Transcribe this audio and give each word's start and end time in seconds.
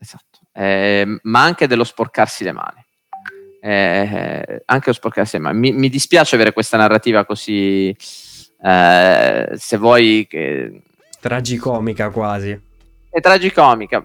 esatto. 0.00 0.40
Eh, 0.52 1.20
ma 1.22 1.42
anche 1.42 1.66
dello 1.66 1.84
sporcarsi 1.84 2.44
le 2.44 2.52
mani. 2.52 2.84
Eh, 3.62 4.62
anche 4.64 4.84
lo 4.86 4.92
sporcarsi 4.92 5.36
le 5.36 5.42
mani. 5.42 5.58
Mi, 5.58 5.72
mi, 5.72 5.88
dispiace 5.88 6.34
avere 6.34 6.52
questa 6.52 6.76
narrativa 6.76 7.24
così, 7.24 7.94
eh, 8.62 9.48
se 9.54 9.76
vuoi... 9.76 10.26
Che... 10.28 10.82
Tragicomica 11.20 12.10
quasi. 12.10 12.58
È 13.10 13.20
tragicomica, 13.20 14.04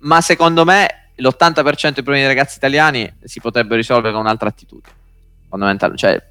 ma 0.00 0.20
secondo 0.20 0.64
me 0.64 1.10
l'80% 1.16 1.62
dei 1.62 2.02
problemi 2.02 2.20
dei 2.20 2.34
ragazzi 2.34 2.56
italiani 2.56 3.12
si 3.24 3.40
potrebbero 3.40 3.76
risolvere 3.76 4.12
con 4.12 4.22
un'altra 4.22 4.48
attitudine. 4.48 4.94
Fondamentale, 5.48 5.96
cioè 5.96 6.22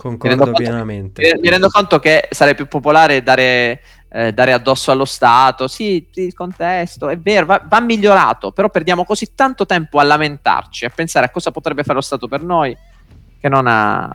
Concordo 0.00 0.46
mi 0.46 0.52
pienamente. 0.52 1.22
Conto, 1.22 1.40
mi 1.40 1.48
rendo 1.50 1.68
conto 1.68 1.98
che 1.98 2.28
sarebbe 2.30 2.56
più 2.56 2.68
popolare 2.68 3.22
dare, 3.22 3.82
eh, 4.10 4.32
dare 4.32 4.52
addosso 4.52 4.90
allo 4.90 5.04
Stato. 5.04 5.68
Sì, 5.68 6.06
il 6.14 6.34
contesto 6.34 7.08
è 7.08 7.18
vero, 7.18 7.46
va, 7.46 7.64
va, 7.66 7.80
migliorato, 7.80 8.52
però 8.52 8.68
perdiamo 8.68 9.04
così 9.04 9.34
tanto 9.34 9.66
tempo 9.66 9.98
a 9.98 10.02
lamentarci, 10.02 10.84
a 10.84 10.90
pensare 10.90 11.26
a 11.26 11.30
cosa 11.30 11.50
potrebbe 11.50 11.82
fare 11.82 11.94
lo 11.94 12.00
Stato 12.00 12.28
per 12.28 12.42
noi, 12.42 12.76
che 13.38 13.48
non 13.48 13.66
ha... 13.66 14.10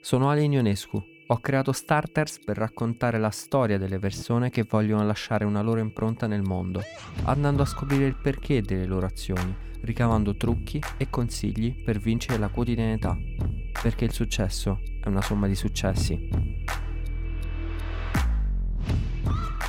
Sono 0.00 0.30
Ale 0.30 0.42
Ionescu. 0.42 1.12
Ho 1.28 1.38
creato 1.38 1.72
Starters 1.72 2.40
per 2.44 2.58
raccontare 2.58 3.18
la 3.18 3.30
storia 3.30 3.78
delle 3.78 3.98
persone 3.98 4.50
che 4.50 4.66
vogliono 4.68 5.06
lasciare 5.06 5.46
una 5.46 5.62
loro 5.62 5.80
impronta 5.80 6.26
nel 6.26 6.42
mondo, 6.42 6.82
andando 7.24 7.62
a 7.62 7.66
scoprire 7.66 8.04
il 8.04 8.16
perché 8.16 8.60
delle 8.60 8.84
loro 8.84 9.06
azioni, 9.06 9.56
ricavando 9.84 10.36
trucchi 10.36 10.82
e 10.98 11.08
consigli 11.08 11.82
per 11.82 11.98
vincere 11.98 12.38
la 12.38 12.48
quotidianità 12.48 13.16
perché 13.84 14.06
il 14.06 14.12
successo 14.12 14.80
è 15.02 15.08
una 15.08 15.20
somma 15.20 15.46
di 15.46 15.54
successi. 15.54 16.53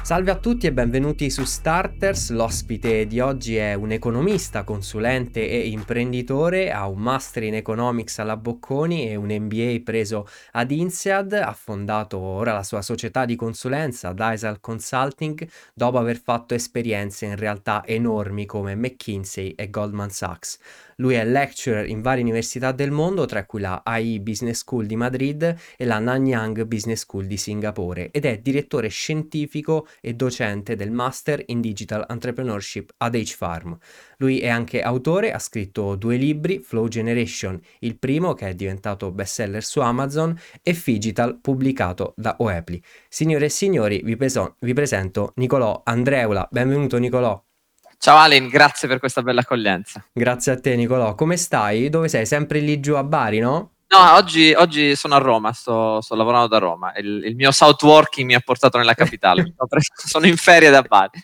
Salve 0.05 0.29
a 0.29 0.35
tutti 0.35 0.67
e 0.67 0.71
benvenuti 0.71 1.31
su 1.31 1.43
Starters. 1.45 2.29
L'ospite 2.29 3.07
di 3.07 3.19
oggi 3.19 3.55
è 3.55 3.73
un 3.73 3.89
economista, 3.89 4.63
consulente 4.63 5.49
e 5.49 5.67
imprenditore, 5.69 6.71
ha 6.71 6.85
un 6.85 6.99
master 6.99 7.41
in 7.41 7.55
economics 7.55 8.19
alla 8.19 8.37
Bocconi 8.37 9.09
e 9.09 9.15
un 9.15 9.35
MBA 9.35 9.81
preso 9.83 10.27
ad 10.51 10.69
INSEAD, 10.69 11.33
ha 11.33 11.53
fondato 11.53 12.19
ora 12.19 12.53
la 12.53 12.61
sua 12.61 12.83
società 12.83 13.25
di 13.25 13.35
consulenza 13.35 14.13
Dysal 14.13 14.59
Consulting 14.59 15.49
dopo 15.73 15.97
aver 15.97 16.21
fatto 16.21 16.53
esperienze 16.53 17.25
in 17.25 17.35
realtà 17.35 17.83
enormi 17.83 18.45
come 18.45 18.75
McKinsey 18.75 19.55
e 19.55 19.71
Goldman 19.71 20.11
Sachs. 20.11 20.59
Lui 20.97 21.15
è 21.15 21.25
lecturer 21.25 21.89
in 21.89 22.01
varie 22.01 22.23
università 22.23 22.71
del 22.71 22.89
mondo, 22.89 23.25
tra 23.25 23.45
cui 23.45 23.59
la 23.59 23.81
AI 23.83 24.21
Business 24.21 24.59
School 24.59 24.85
di 24.85 24.95
Madrid 24.95 25.55
e 25.75 25.85
la 25.85 25.99
Nanyang 25.99 26.63
Business 26.63 27.01
School 27.01 27.25
di 27.25 27.35
Singapore 27.35 28.11
ed 28.11 28.23
è 28.23 28.37
direttore 28.37 28.87
scientifico 28.87 29.87
e 29.99 30.13
docente 30.13 30.77
del 30.77 30.91
Master 30.91 31.43
in 31.47 31.59
Digital 31.59 32.05
Entrepreneurship 32.07 32.93
ad 32.97 33.15
H-Farm. 33.15 33.77
Lui 34.17 34.39
è 34.39 34.47
anche 34.47 34.81
autore, 34.81 35.33
ha 35.33 35.39
scritto 35.39 35.95
due 35.95 36.15
libri, 36.15 36.59
Flow 36.59 36.87
Generation, 36.87 37.59
il 37.79 37.97
primo 37.99 38.33
che 38.33 38.47
è 38.47 38.55
diventato 38.55 39.11
bestseller 39.11 39.63
su 39.63 39.81
Amazon 39.81 40.37
e 40.61 40.73
Figital 40.73 41.39
pubblicato 41.41 42.13
da 42.15 42.37
Oepli. 42.39 42.81
Signore 43.09 43.45
e 43.45 43.49
signori, 43.49 44.01
vi, 44.01 44.15
peso- 44.15 44.55
vi 44.59 44.71
presento 44.71 45.33
Nicolò 45.35 45.81
Andreula. 45.83 46.47
Benvenuto 46.49 46.97
Nicolò. 46.97 47.44
Ciao 48.05 48.17
Alin, 48.17 48.49
grazie 48.49 48.87
per 48.87 48.99
questa 48.99 49.23
bella 49.23 49.39
accoglienza. 49.39 50.05
Grazie 50.13 50.51
a 50.51 50.59
te 50.59 50.75
Nicolò. 50.75 51.15
Come 51.15 51.37
stai? 51.37 51.89
Dove 51.89 52.07
sei? 52.07 52.27
Sempre 52.27 52.59
lì 52.59 52.79
giù 52.79 52.93
a 52.93 53.03
Bari, 53.03 53.39
no? 53.39 53.77
No, 53.87 54.13
oggi, 54.13 54.53
oggi 54.55 54.95
sono 54.95 55.15
a 55.15 55.17
Roma, 55.17 55.51
sto, 55.53 56.01
sto 56.01 56.13
lavorando 56.13 56.45
da 56.45 56.59
Roma. 56.59 56.93
Il, 56.97 57.23
il, 57.25 57.35
mio 57.35 57.49
south 57.49 57.81
working 57.81 58.27
mi 58.27 58.35
ha 58.35 58.41
portato 58.41 58.77
nella 58.77 58.93
capitale. 58.93 59.55
sono 60.05 60.27
in 60.27 60.37
ferie 60.37 60.69
da 60.69 60.83
Bari. 60.83 61.19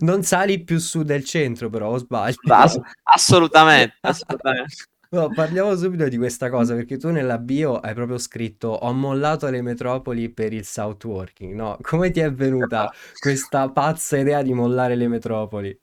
Non 0.00 0.22
sali 0.22 0.62
più 0.62 0.76
su 0.76 1.04
del 1.04 1.24
centro, 1.24 1.70
però, 1.70 1.88
o 1.88 1.96
sbaglio? 1.96 2.36
Ass- 2.48 2.80
assolutamente, 3.02 3.96
assolutamente. 4.04 4.74
No, 5.12 5.28
parliamo 5.34 5.74
subito 5.74 6.06
di 6.06 6.16
questa 6.16 6.48
cosa 6.50 6.76
perché 6.76 6.96
tu 6.96 7.08
nella 7.10 7.38
bio 7.38 7.80
hai 7.80 7.94
proprio 7.94 8.16
scritto 8.16 8.68
ho 8.68 8.92
mollato 8.92 9.48
le 9.48 9.60
metropoli 9.60 10.28
per 10.28 10.52
il 10.52 10.64
south 10.64 11.02
working, 11.02 11.52
no? 11.52 11.76
Come 11.80 12.12
ti 12.12 12.20
è 12.20 12.32
venuta 12.32 12.88
questa 13.18 13.68
pazza 13.70 14.16
idea 14.18 14.40
di 14.42 14.52
mollare 14.52 14.94
le 14.94 15.08
metropoli? 15.08 15.76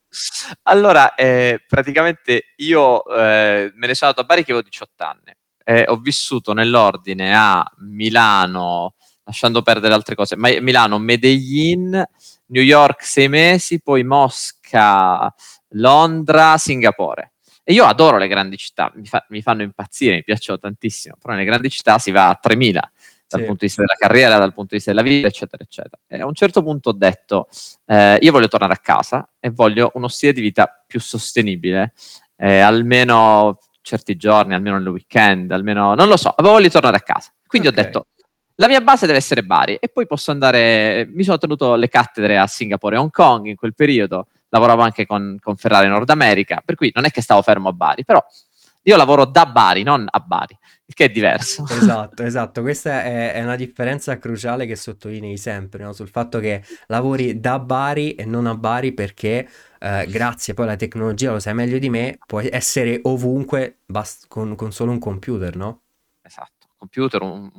Allora, 0.64 1.14
eh, 1.16 1.62
praticamente 1.68 2.54
io 2.56 3.04
eh, 3.06 3.70
me 3.76 3.88
ne 3.88 3.96
sono 3.96 4.12
andato 4.12 4.22
a 4.22 4.24
Bari 4.24 4.46
che 4.46 4.52
avevo 4.54 4.66
18 4.66 5.04
anni. 5.04 5.36
Eh, 5.62 5.84
ho 5.90 5.98
vissuto 5.98 6.54
nell'ordine 6.54 7.36
a 7.36 7.70
Milano, 7.80 8.96
lasciando 9.26 9.62
perdere 9.62 9.94
altre 9.94 10.16
cose, 10.16 10.38
ma 10.38 10.58
Milano, 10.62 11.00
Medellin, 11.00 12.02
New 12.46 12.64
York 12.64 13.04
sei 13.04 13.28
mesi, 13.28 13.82
poi 13.82 14.06
Mosca, 14.06 15.34
Londra, 15.72 16.58
Singapore. 16.58 17.34
E 17.70 17.74
io 17.74 17.84
adoro 17.84 18.18
le 18.18 18.30
grandi 18.30 18.56
città, 18.56 18.90
mi, 18.96 19.06
fa, 19.06 19.26
mi, 19.28 19.42
fanno 19.42 19.62
impazzire, 19.62 20.16
mi 20.16 20.24
piacciono 20.24 20.58
tantissimo, 20.58 21.18
però 21.20 21.34
nelle 21.34 21.44
grandi 21.44 21.70
città 21.70 21.98
si 21.98 22.12
va 22.12 22.30
a 22.30 22.36
3000 22.36 22.92
dal 23.28 23.42
sì. 23.42 23.46
punto 23.46 23.60
di 23.60 23.66
vista 23.66 23.82
della 23.82 23.96
carriera, 24.00 24.38
dal 24.38 24.54
punto 24.54 24.70
di 24.70 24.76
vista 24.78 24.92
della 24.92 25.04
vita, 25.04 25.28
eccetera, 25.28 25.62
eccetera. 25.62 25.98
E 26.08 26.22
a 26.22 26.26
un 26.26 26.34
certo 26.34 26.64
punto 26.64 26.92
ho 26.92 26.94
detto, 26.94 27.50
eh, 27.88 28.20
io 28.22 28.32
voglio 28.32 28.48
tornare 28.48 28.72
a 28.72 28.78
casa 28.78 29.28
e 29.38 29.50
voglio 29.50 29.92
uno 29.96 30.08
stile 30.08 30.32
di 30.32 30.40
vita 30.40 30.82
più 30.88 31.02
sostenibile, 31.02 31.92
eh, 32.38 32.60
almeno 32.60 33.60
certi 33.82 34.16
giorni, 34.16 34.54
almeno 34.54 34.78
nel 34.78 34.88
weekend, 34.88 35.52
almeno, 35.52 35.94
non 35.94 36.08
lo 36.08 36.16
so, 36.16 36.30
avevo 36.30 36.54
voglia 36.54 36.68
di 36.68 36.74
tornare 36.74 36.96
a 36.96 37.02
casa. 37.02 37.34
Quindi 37.46 37.68
okay. 37.68 37.82
ho 37.82 37.84
detto, 37.84 38.08
la 38.56 38.68
mia 38.70 38.80
base 38.80 39.06
deve 39.06 39.18
essere 39.18 39.44
Bari 39.44 39.76
e 39.76 39.90
poi 39.90 40.08
posso 40.08 40.32
andare, 40.32 41.06
mi 41.14 41.26
sono 41.26 41.38
tenuto 41.38 41.76
le 41.76 41.90
cattedre 41.90 42.38
a 42.38 42.48
Singapore 42.48 42.96
e 42.96 43.00
Hong 43.00 43.12
Kong 43.12 43.48
in 43.48 43.58
quel 43.58 43.76
periodo, 43.76 44.28
lavoravo 44.50 44.82
anche 44.82 45.06
con, 45.06 45.38
con 45.42 45.56
Ferrari 45.56 45.88
Nord 45.88 46.10
America, 46.10 46.62
per 46.64 46.76
cui 46.76 46.92
non 46.94 47.06
è 47.06 47.12
che 47.12 47.22
stavo 47.22 47.42
fermo 47.42 47.70
a 47.70 47.74
Bari, 47.74 48.06
però 48.06 48.24
io 48.88 48.96
lavoro 48.96 49.26
da 49.26 49.46
Bari, 49.46 49.84
non 49.84 50.08
a 50.10 50.20
Bari, 50.20 50.58
il 50.86 50.94
che 50.94 51.06
è 51.06 51.10
diverso. 51.10 51.66
Esatto, 51.70 52.24
esatto. 52.24 52.62
Questa 52.62 53.04
è, 53.04 53.34
è 53.34 53.44
una 53.44 53.58
differenza 53.58 54.18
cruciale 54.18 54.66
che 54.66 54.78
sottolinei 54.78 55.38
sempre, 55.38 55.84
no? 55.84 55.92
sul 55.92 56.08
fatto 56.08 56.40
che 56.40 56.64
lavori 56.88 57.40
da 57.40 57.60
Bari 57.60 58.16
e 58.16 58.24
non 58.24 58.48
a 58.48 58.56
Bari 58.56 58.94
perché 58.94 59.48
eh, 59.80 60.06
grazie 60.08 60.54
poi 60.54 60.66
alla 60.66 60.78
tecnologia, 60.78 61.34
lo 61.34 61.40
sai 61.40 61.54
meglio 61.54 61.80
di 61.80 61.90
me, 61.90 62.18
puoi 62.26 62.48
essere 62.50 63.00
ovunque 63.04 63.80
bast- 63.86 64.28
con, 64.30 64.56
con, 64.56 64.72
solo 64.72 64.92
un 64.92 65.00
computer, 65.00 65.56
no? 65.58 65.82
Esatto, 66.22 66.68
computer, 66.78 67.22
un, 67.22 67.52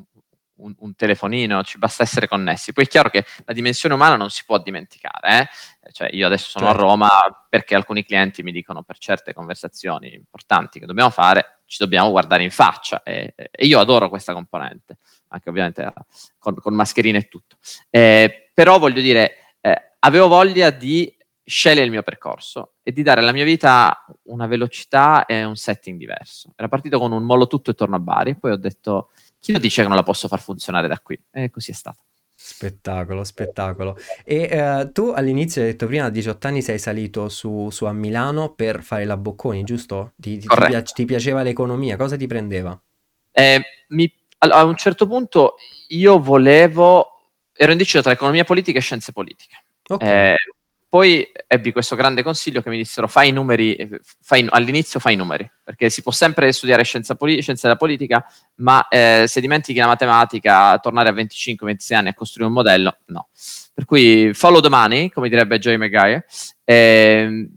un, 0.59 0.75
un, 0.79 0.95
telefonino, 0.95 1.63
ci 1.63 1.79
basta 1.79 2.03
essere 2.03 2.29
connessi. 2.29 2.73
Poi 2.73 2.85
è 2.85 2.89
chiaro 2.89 3.11
che 3.11 3.25
la 3.45 3.53
dimensione 3.53 3.95
umana 3.95 4.17
non 4.17 4.31
si 4.31 4.45
può 4.45 4.59
dimenticare, 4.59 5.41
eh? 5.41 5.93
cioè 5.93 6.09
io 6.13 6.27
adesso 6.27 6.49
sono 6.51 6.67
certo. 6.67 6.81
a 6.81 6.87
Roma 6.87 7.11
perché 7.49 7.75
alcuni 7.75 8.05
clienti 8.05 8.43
mi 8.43 8.53
dicono 8.53 8.83
per 8.83 8.99
certe 8.99 9.33
conversazioni 9.33 10.15
importanti 10.15 10.79
che 10.79 10.87
dobbiamo 10.87 11.11
fare, 11.11 11.61
ci 11.67 11.79
dobbiamo 11.81 12.11
guardare 12.11 12.43
in 12.43 12.51
faccia 12.51 13.03
e, 13.03 13.35
e 13.35 13.67
io 13.67 13.79
adoro 13.81 14.09
questa 14.09 14.33
componente, 14.33 14.99
anche 15.29 15.49
ovviamente 15.49 15.83
eh, 15.83 15.93
con, 16.39 16.55
con 16.55 16.75
mascherine 16.75 17.19
e 17.19 17.29
tutto. 17.29 17.57
Eh, 17.91 18.51
però 18.53 18.79
voglio 18.79 19.01
dire, 19.01 19.57
eh, 19.61 19.93
avevo 20.01 20.29
voglia 20.29 20.71
di 20.71 21.15
scegliere 21.49 21.87
il 21.87 21.91
mio 21.91 22.03
percorso 22.03 22.75
e 22.83 22.93
di 22.93 23.03
dare 23.03 23.21
alla 23.21 23.33
mia 23.33 23.45
vita 23.45 24.05
una 24.25 24.47
velocità 24.47 25.25
e 25.25 25.45
un 25.45 25.57
setting 25.57 25.99
diverso. 25.99 26.53
Era 26.55 26.69
partito 26.69 26.99
con 26.99 27.13
un 27.13 27.23
mollo 27.23 27.47
tutto 27.47 27.71
e 27.71 27.75
torno 27.75 27.97
a 27.97 28.01
Bari, 28.01 28.37
poi 28.37 28.53
ho 28.53 28.57
detto 28.57 29.11
chi 29.41 29.53
lo 29.53 29.59
dice 29.59 29.83
che 29.83 29.89
non 29.89 29.97
la 29.97 30.03
posso 30.03 30.29
far 30.29 30.41
funzionare 30.41 30.89
da 30.89 30.99
qui? 30.99 31.21
E 31.31 31.51
così 31.51 31.71
è 31.71 31.75
stato. 31.75 32.03
Spettacolo, 32.41 33.25
spettacolo. 33.25 33.97
E 34.25 34.49
eh, 34.51 34.91
tu 34.93 35.13
all'inizio 35.15 35.61
hai 35.61 35.69
detto 35.69 35.87
prima 35.87 36.05
a 36.05 36.11
18 36.11 36.47
anni 36.47 36.63
sei 36.63 36.79
salito 36.79 37.29
su, 37.29 37.69
su 37.71 37.85
a 37.85 37.93
Milano 37.93 38.55
per 38.55 38.83
fare 38.83 39.05
la 39.05 39.17
Bocconi, 39.17 39.65
giusto? 39.65 40.13
Ti, 40.17 40.39
ti, 40.39 40.47
ti, 40.47 40.83
ti 40.95 41.05
piaceva 41.05 41.43
l'economia, 41.43 41.97
cosa 41.97 42.17
ti 42.17 42.29
prendeva? 42.29 42.81
Eh, 43.33 43.61
mi, 43.89 44.13
a 44.39 44.65
un 44.65 44.77
certo 44.77 45.09
punto 45.09 45.57
io 45.89 46.21
volevo, 46.21 47.33
ero 47.53 47.73
indeciso 47.73 48.03
tra 48.03 48.13
economia 48.13 48.45
politica 48.45 48.79
e 48.79 48.83
scienze 48.83 49.11
politiche. 49.11 49.65
Okay. 49.89 50.33
Eh, 50.33 50.37
poi 50.89 51.31
ebbi 51.47 51.71
questo 51.71 51.97
grande 51.97 52.23
consiglio 52.23 52.63
che 52.63 52.71
mi 52.71 52.79
dissero 52.79 53.09
fai 53.09 53.29
i 53.29 53.33
numeri, 53.33 53.77
fai, 54.23 54.47
all'inizio 54.49 54.99
fai 54.99 55.15
i 55.15 55.17
numeri, 55.17 55.51
perché 55.63 55.91
si 55.91 56.01
può 56.01 56.13
sempre 56.13 56.51
studiare 56.51 56.83
scienza, 56.83 57.15
poli- 57.15 57.43
scienza 57.43 57.67
della 57.67 57.79
politica, 57.79 58.25
ma 58.57 58.89
eh, 58.89 59.25
se 59.27 59.41
dimentichi 59.43 59.79
la 59.79 59.87
matematica, 59.87 60.79
tornare 60.79 61.11
a 61.11 61.13
25-26 61.13 61.95
anni 61.95 62.09
a 62.09 62.15
costruire 62.15 62.49
un 62.49 62.57
modello, 62.57 62.99
no. 63.07 63.29
Per 63.75 63.85
cui 63.85 64.33
follow 64.33 64.61
the 64.61 64.71
money, 64.71 65.11
come 65.11 65.29
direbbe 65.29 65.59
Joey 65.59 65.77
Maguire, 65.77 66.27
eh, 66.65 67.49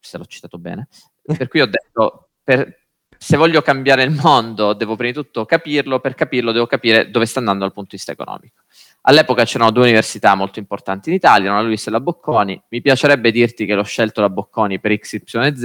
se 0.00 0.18
l'ho 0.18 0.24
citato 0.24 0.58
bene, 0.58 0.88
per 1.22 1.48
cui 1.48 1.60
ho 1.60 1.66
detto, 1.66 2.30
per, 2.42 2.84
se 3.16 3.36
voglio 3.36 3.62
cambiare 3.62 4.02
il 4.02 4.10
mondo 4.10 4.72
devo 4.74 4.96
prima 4.96 5.12
di 5.12 5.16
tutto 5.16 5.44
capirlo, 5.44 6.00
per 6.00 6.14
capirlo 6.14 6.52
devo 6.52 6.66
capire 6.66 7.10
dove 7.10 7.26
sta 7.26 7.38
andando 7.38 7.64
dal 7.64 7.72
punto 7.72 7.90
di 7.90 7.96
vista 7.96 8.12
economico. 8.12 8.62
All'epoca 9.06 9.44
c'erano 9.44 9.70
due 9.70 9.82
università 9.84 10.34
molto 10.34 10.58
importanti 10.58 11.10
in 11.10 11.16
Italia, 11.16 11.52
la 11.52 11.60
Luis 11.60 11.86
e 11.86 11.90
la 11.90 12.00
Bocconi. 12.00 12.62
Mi 12.68 12.80
piacerebbe 12.80 13.30
dirti 13.30 13.66
che 13.66 13.74
l'ho 13.74 13.82
scelto 13.82 14.22
la 14.22 14.30
Bocconi 14.30 14.80
per 14.80 14.98
XYZ. 14.98 15.62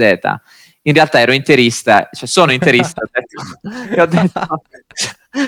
In 0.81 0.93
realtà 0.93 1.21
ero 1.21 1.31
interista, 1.31 2.09
cioè 2.11 2.27
sono 2.27 2.51
interista. 2.51 3.01
ho 3.01 3.09
detto, 3.09 3.61
ho 4.01 4.05
detto, 4.05 4.63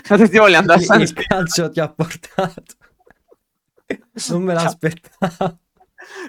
ho 0.09 0.15
detto 0.15 0.39
voglio 0.39 0.57
andare 0.57 0.85
a 0.87 0.95
Il 0.95 1.13
calcio 1.13 1.69
ti 1.69 1.81
ha 1.81 1.89
portato. 1.89 2.75
Non 4.29 4.43
me 4.43 4.53
l'aspettavo. 4.53 5.59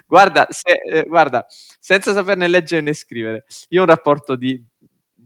guarda, 0.05 0.47
se, 0.49 0.81
eh, 0.85 1.05
guarda, 1.07 1.45
senza 1.47 2.11
saperne 2.11 2.49
leggere 2.49 2.81
né 2.81 2.93
scrivere, 2.93 3.45
io 3.69 3.79
ho 3.79 3.83
un 3.83 3.89
rapporto 3.89 4.35
di, 4.35 4.61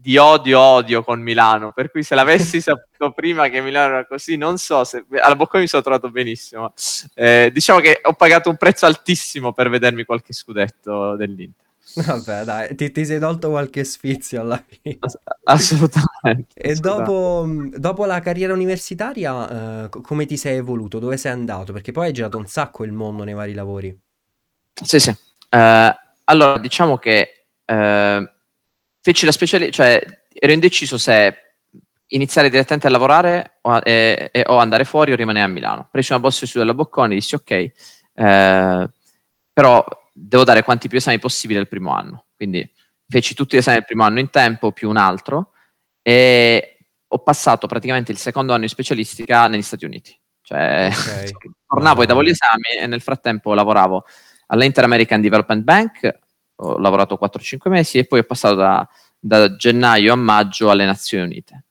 di 0.08 0.16
odio 0.16 0.58
odio 0.58 1.04
con 1.04 1.20
Milano, 1.20 1.72
per 1.72 1.90
cui 1.90 2.02
se 2.02 2.14
l'avessi 2.14 2.62
saputo 2.62 3.12
prima 3.12 3.48
che 3.48 3.60
Milano 3.60 3.92
era 3.92 4.06
così, 4.06 4.38
non 4.38 4.56
so 4.56 4.82
se 4.84 5.04
alla 5.20 5.36
Bocconi 5.36 5.64
mi 5.64 5.68
sono 5.68 5.82
trovato 5.82 6.10
benissimo. 6.10 6.72
Eh, 7.12 7.50
diciamo 7.52 7.80
che 7.80 8.00
ho 8.02 8.14
pagato 8.14 8.48
un 8.48 8.56
prezzo 8.56 8.86
altissimo 8.86 9.52
per 9.52 9.68
vedermi 9.68 10.04
qualche 10.04 10.32
scudetto 10.32 11.14
dell'Inter. 11.14 11.66
Vabbè, 11.94 12.44
dai, 12.44 12.74
ti, 12.74 12.90
ti, 12.90 13.04
sei 13.04 13.18
tolto 13.18 13.50
qualche 13.50 13.84
sfizio 13.84 14.40
alla 14.40 14.62
fine. 14.66 14.98
Assolutamente. 15.44 16.54
E 16.56 16.74
dopo, 16.76 17.46
dopo, 17.76 18.06
la 18.06 18.20
carriera 18.20 18.54
universitaria, 18.54 19.84
eh, 19.84 19.88
come 19.90 20.24
ti 20.24 20.38
sei 20.38 20.56
evoluto? 20.56 20.98
Dove 20.98 21.18
sei 21.18 21.32
andato? 21.32 21.72
Perché 21.74 21.92
poi 21.92 22.06
hai 22.06 22.12
girato 22.12 22.38
un 22.38 22.46
sacco 22.46 22.84
il 22.84 22.92
mondo 22.92 23.24
nei 23.24 23.34
vari 23.34 23.52
lavori. 23.52 23.94
Sì, 24.72 25.00
sì. 25.00 25.10
Uh, 25.10 25.94
allora, 26.24 26.58
diciamo 26.58 26.98
che 26.98 27.46
uh, 27.66 28.36
feci 29.08 29.24
la 29.24 29.32
speciale, 29.32 29.70
cioè 29.70 30.04
ero 30.34 30.52
indeciso 30.52 30.98
se 30.98 31.54
iniziare 32.08 32.50
direttamente 32.50 32.88
a 32.88 32.90
lavorare 32.90 33.58
o, 33.62 33.78
e, 33.82 34.28
e, 34.30 34.44
o 34.46 34.58
andare 34.58 34.84
fuori 34.84 35.12
o 35.12 35.16
rimanere 35.16 35.46
a 35.46 35.48
Milano. 35.48 35.88
Presi 35.90 36.12
una 36.12 36.20
borsa 36.20 36.44
su 36.44 36.58
della 36.58 36.74
Bocconi, 36.74 37.14
dissi 37.14 37.34
ok, 37.34 37.72
uh, 38.12 38.90
però 39.50 39.84
devo 40.12 40.44
dare 40.44 40.62
quanti 40.62 40.88
più 40.88 40.98
esami 40.98 41.18
possibili 41.18 41.58
al 41.58 41.68
primo 41.68 41.94
anno. 41.94 42.26
Quindi 42.36 42.70
feci 43.08 43.32
tutti 43.32 43.56
gli 43.56 43.60
esami 43.60 43.78
del 43.78 43.86
primo 43.86 44.04
anno 44.04 44.18
in 44.18 44.28
tempo 44.28 44.72
più 44.72 44.90
un 44.90 44.98
altro 44.98 45.52
e 46.02 46.76
ho 47.06 47.18
passato 47.20 47.66
praticamente 47.66 48.12
il 48.12 48.18
secondo 48.18 48.52
anno 48.52 48.62
di 48.62 48.68
specialistica 48.68 49.48
negli 49.48 49.62
Stati 49.62 49.86
Uniti. 49.86 50.14
Cioè, 50.42 50.90
okay. 50.92 51.32
tornavo 51.66 52.02
e 52.02 52.06
davo 52.06 52.22
gli 52.22 52.28
esami 52.28 52.78
e 52.78 52.86
nel 52.86 53.00
frattempo 53.00 53.54
lavoravo 53.54 54.04
all'Inter 54.48 54.84
American 54.84 55.22
Development 55.22 55.62
Bank, 55.62 56.18
ho 56.60 56.78
lavorato 56.78 57.18
4-5 57.20 57.68
mesi 57.68 57.98
e 57.98 58.04
poi 58.04 58.20
ho 58.20 58.24
passato 58.24 58.54
da, 58.54 58.88
da, 59.18 59.54
gennaio 59.56 60.12
a 60.12 60.16
maggio 60.16 60.70
alle 60.70 60.84
Nazioni 60.84 61.24
Unite. 61.24 61.64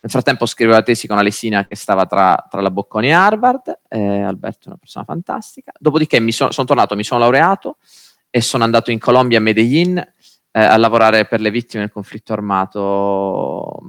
Nel 0.00 0.10
frattempo 0.10 0.44
scrivevo 0.44 0.76
la 0.76 0.82
tesi 0.82 1.06
con 1.06 1.16
Alessina 1.16 1.66
che 1.66 1.76
stava 1.76 2.04
tra, 2.04 2.46
tra 2.50 2.60
la 2.60 2.70
Bocconi 2.70 3.08
e 3.08 3.12
Harvard, 3.12 3.80
eh, 3.88 4.20
Alberto 4.20 4.66
è 4.66 4.68
una 4.68 4.76
persona 4.76 5.04
fantastica. 5.06 5.72
Dopodiché 5.78 6.20
mi 6.20 6.32
sono 6.32 6.50
son 6.50 6.66
tornato, 6.66 6.94
mi 6.94 7.04
sono 7.04 7.20
laureato 7.20 7.78
e 8.28 8.42
sono 8.42 8.64
andato 8.64 8.90
in 8.90 8.98
Colombia 8.98 9.38
a 9.38 9.40
Medellin 9.40 9.96
eh, 9.96 10.60
a 10.60 10.76
lavorare 10.76 11.24
per 11.24 11.40
le 11.40 11.50
vittime 11.50 11.84
del 11.84 11.92
conflitto 11.92 12.34
armato 12.34 13.80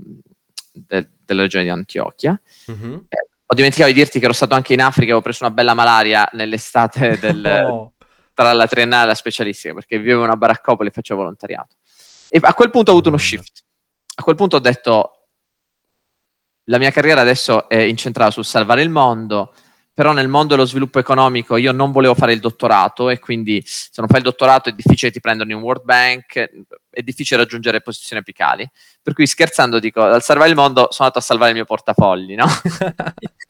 de, 0.72 1.10
della 1.26 1.42
regione 1.42 1.66
di 1.66 1.70
Antiochia. 1.70 2.40
Mm-hmm. 2.72 2.94
Eh, 3.10 3.28
ho 3.48 3.54
dimenticato 3.54 3.92
di 3.92 3.98
dirti 3.98 4.20
che 4.20 4.26
ero 4.26 4.34
stato 4.34 4.56
anche 4.56 4.74
in 4.74 4.82
Africa 4.82 5.12
e 5.12 5.16
ho 5.16 5.22
preso 5.22 5.44
una 5.44 5.54
bella 5.54 5.74
malaria 5.74 6.28
nell'estate 6.32 7.18
del, 7.22 7.68
oh. 7.70 7.94
Tra 8.36 8.54
la 8.54 8.68
triennale 8.68 9.06
e 9.06 9.08
la 9.08 9.16
specialistica 9.16 9.74
perché 9.74 9.98
vivevo 9.98 10.20
in 10.20 10.28
una 10.28 10.36
baraccopoli 10.36 10.90
e 10.90 10.92
facevo 10.92 11.22
volontariato. 11.22 11.76
E 12.30 12.40
a 12.42 12.54
quel 12.54 12.70
punto 12.70 12.92
ho 12.92 12.94
avuto 12.94 13.10
uno 13.10 13.18
shift. 13.18 13.64
A 14.18 14.24
quel 14.24 14.36
punto 14.36 14.58
ho 14.58 14.60
detto 14.60 15.28
la 16.66 16.78
mia 16.78 16.92
carriera 16.92 17.22
adesso 17.22 17.70
è 17.70 17.78
incentrata 17.78 18.32
sul 18.32 18.46
salvare 18.46 18.82
il 18.82 18.90
mondo, 18.90 19.54
però 19.94 20.12
nel 20.12 20.28
mondo 20.28 20.56
dello 20.56 20.68
sviluppo 20.68 21.00
economico 21.00 21.56
io 21.56 21.72
non 21.72 21.92
volevo 21.92 22.16
fare 22.16 22.34
il 22.34 22.42
dottorato 22.42 23.10
e 23.10 23.20
quindi 23.20 23.64
se 23.66 23.92
non 23.98 24.08
fai 24.08 24.18
il 24.18 24.24
dottorato 24.24 24.68
è 24.68 24.74
difficile 24.74 25.12
ti 25.12 25.22
prendono 25.22 25.52
in 25.52 25.60
World 25.60 25.84
Bank, 25.84 26.50
è 26.90 27.02
difficile 27.02 27.40
raggiungere 27.40 27.82
posizioni 27.82 28.22
apicali. 28.22 28.70
Per 29.02 29.14
cui 29.14 29.28
scherzando 29.28 29.80
dico, 29.80 30.02
al 30.02 30.22
salvare 30.22 30.50
il 30.50 30.56
mondo 30.56 30.88
sono 30.90 31.08
andato 31.08 31.20
a 31.20 31.22
salvare 31.22 31.52
il 31.52 31.56
mio 31.56 31.66
portafogli, 31.66 32.36
no? 32.36 32.48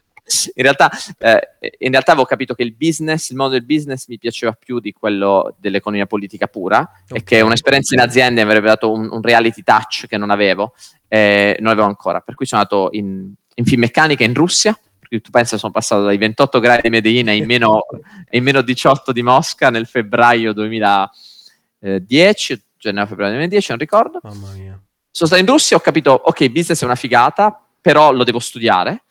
in, 0.55 0.63
realtà, 0.63 0.89
eh, 1.19 1.49
in 1.79 1.91
realtà 1.91 2.13
avevo 2.13 2.25
capito 2.25 2.55
che 2.55 2.63
il 2.63 2.73
business, 2.73 3.29
il 3.29 3.35
mondo 3.35 3.53
del 3.53 3.65
business 3.65 4.07
mi 4.07 4.17
piaceva 4.17 4.53
più 4.53 4.79
di 4.79 4.91
quello 4.91 5.55
dell'economia 5.59 6.07
politica 6.07 6.47
pura 6.47 6.79
okay. 6.79 7.19
e 7.19 7.23
che 7.23 7.41
un'esperienza 7.41 7.93
in 7.93 8.01
azienda 8.01 8.43
mi 8.43 8.49
avrebbe 8.49 8.67
dato 8.67 8.91
un, 8.91 9.07
un 9.11 9.21
reality 9.21 9.61
touch 9.61 10.07
che 10.07 10.17
non 10.17 10.31
avevo, 10.31 10.73
eh, 11.07 11.55
non 11.59 11.71
avevo 11.71 11.87
ancora. 11.87 12.21
Per 12.21 12.33
cui 12.33 12.47
sono 12.47 12.61
andato 12.61 12.89
in, 12.93 13.31
in 13.53 13.65
Finmeccanica 13.65 14.23
in 14.23 14.33
Russia, 14.33 14.75
perché 14.99 15.21
tu 15.21 15.29
pensa 15.29 15.57
sono 15.57 15.71
passato 15.71 16.03
dai 16.03 16.17
28 16.17 16.59
gradi 16.59 16.81
di 16.83 16.89
Medellin 16.89 17.29
ai 17.29 17.45
meno, 17.45 17.85
ai 18.31 18.41
meno 18.41 18.61
18 18.61 19.11
di 19.11 19.21
Mosca 19.21 19.69
nel 19.69 19.85
febbraio 19.85 20.53
2010, 20.53 22.63
gennaio-febbraio 22.79 23.33
2010, 23.33 23.69
non 23.69 23.79
ricordo. 23.79 24.19
Mamma 24.23 24.51
mia. 24.53 24.81
Sono 25.11 25.29
stato 25.29 25.41
in 25.41 25.47
Russia, 25.47 25.77
ho 25.77 25.81
capito, 25.81 26.11
ok, 26.11 26.49
business 26.49 26.81
è 26.81 26.85
una 26.85 26.95
figata, 26.95 27.63
però 27.79 28.11
lo 28.11 28.23
devo 28.23 28.39
studiare 28.39 29.03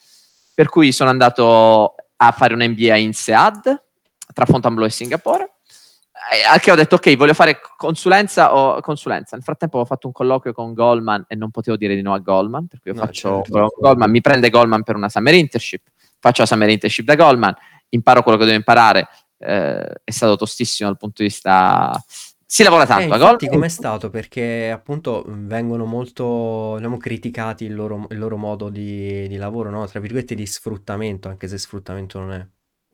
per 0.54 0.68
cui 0.68 0.92
sono 0.92 1.10
andato 1.10 1.94
a 2.16 2.32
fare 2.32 2.54
un 2.54 2.64
MBA 2.64 2.96
in 2.96 3.12
SEAD 3.12 3.82
tra 4.32 4.46
Fontainebleau 4.46 4.88
e 4.88 4.92
Singapore. 4.92 5.48
Al 6.50 6.60
che 6.60 6.70
ho 6.70 6.74
detto, 6.74 6.94
ok, 6.94 7.16
voglio 7.16 7.34
fare 7.34 7.60
consulenza 7.76 8.54
o 8.54 8.80
consulenza. 8.80 9.36
Nel 9.36 9.44
frattempo 9.44 9.78
ho 9.78 9.84
fatto 9.84 10.06
un 10.06 10.12
colloquio 10.12 10.54
con 10.54 10.72
Goldman 10.72 11.26
e 11.28 11.34
non 11.34 11.50
potevo 11.50 11.76
dire 11.76 11.94
di 11.94 12.00
no 12.00 12.14
a 12.14 12.18
Goldman, 12.18 12.66
perché 12.66 12.90
io 12.90 12.94
no, 12.94 13.02
faccio 13.02 13.42
certo. 13.44 13.74
Goldman, 13.78 14.10
mi 14.10 14.20
prende 14.22 14.48
Goldman 14.48 14.82
per 14.84 14.96
una 14.96 15.10
summer 15.10 15.34
internship, 15.34 15.82
faccio 16.18 16.42
la 16.42 16.46
summer 16.46 16.70
internship 16.70 17.04
da 17.04 17.14
Goldman, 17.14 17.54
imparo 17.90 18.22
quello 18.22 18.38
che 18.38 18.44
devo 18.44 18.56
imparare, 18.56 19.06
eh, 19.38 20.00
è 20.02 20.10
stato 20.10 20.36
tostissimo 20.36 20.88
dal 20.88 20.98
punto 20.98 21.22
di 21.22 21.28
vista 21.28 21.92
si 22.46 22.62
lavora 22.62 22.86
tanto 22.86 23.12
eh, 23.12 23.16
a 23.16 23.18
gol. 23.18 23.48
com'è 23.48 23.68
stato? 23.68 24.10
Perché 24.10 24.70
appunto 24.70 25.24
vengono 25.26 25.84
molto 25.84 26.74
diciamo, 26.76 26.96
criticati 26.98 27.64
il 27.64 27.74
loro, 27.74 28.06
il 28.10 28.18
loro 28.18 28.36
modo 28.36 28.68
di, 28.68 29.26
di, 29.28 29.36
lavoro, 29.36 29.70
no? 29.70 29.86
Tra 29.86 30.00
virgolette 30.00 30.34
di 30.34 30.46
sfruttamento, 30.46 31.28
anche 31.28 31.48
se 31.48 31.58
sfruttamento 31.58 32.18
non 32.18 32.32
è. 32.32 32.46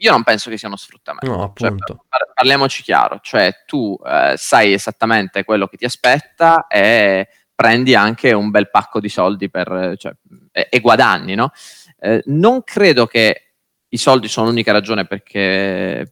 Io 0.02 0.10
non 0.10 0.22
penso 0.22 0.48
che 0.48 0.56
sia 0.56 0.68
uno 0.68 0.76
sfruttamento. 0.76 1.30
No, 1.30 1.52
cioè, 1.54 1.68
appunto. 1.68 2.06
Cioè, 2.08 2.32
parliamoci 2.34 2.82
chiaro, 2.82 3.18
cioè 3.22 3.52
tu 3.66 3.98
eh, 4.04 4.34
sai 4.36 4.72
esattamente 4.72 5.44
quello 5.44 5.66
che 5.66 5.76
ti 5.76 5.84
aspetta 5.84 6.66
e 6.66 7.28
prendi 7.54 7.94
anche 7.94 8.32
un 8.32 8.50
bel 8.50 8.70
pacco 8.70 9.00
di 9.00 9.10
soldi 9.10 9.50
per, 9.50 9.94
cioè, 9.98 10.14
e, 10.50 10.68
e, 10.70 10.80
guadagni, 10.80 11.34
no? 11.34 11.52
Eh, 11.98 12.22
non 12.26 12.62
credo 12.62 13.06
che 13.06 13.52
i 13.88 13.98
soldi 13.98 14.28
sono 14.28 14.46
l'unica 14.46 14.72
ragione 14.72 15.06
perché 15.06 16.10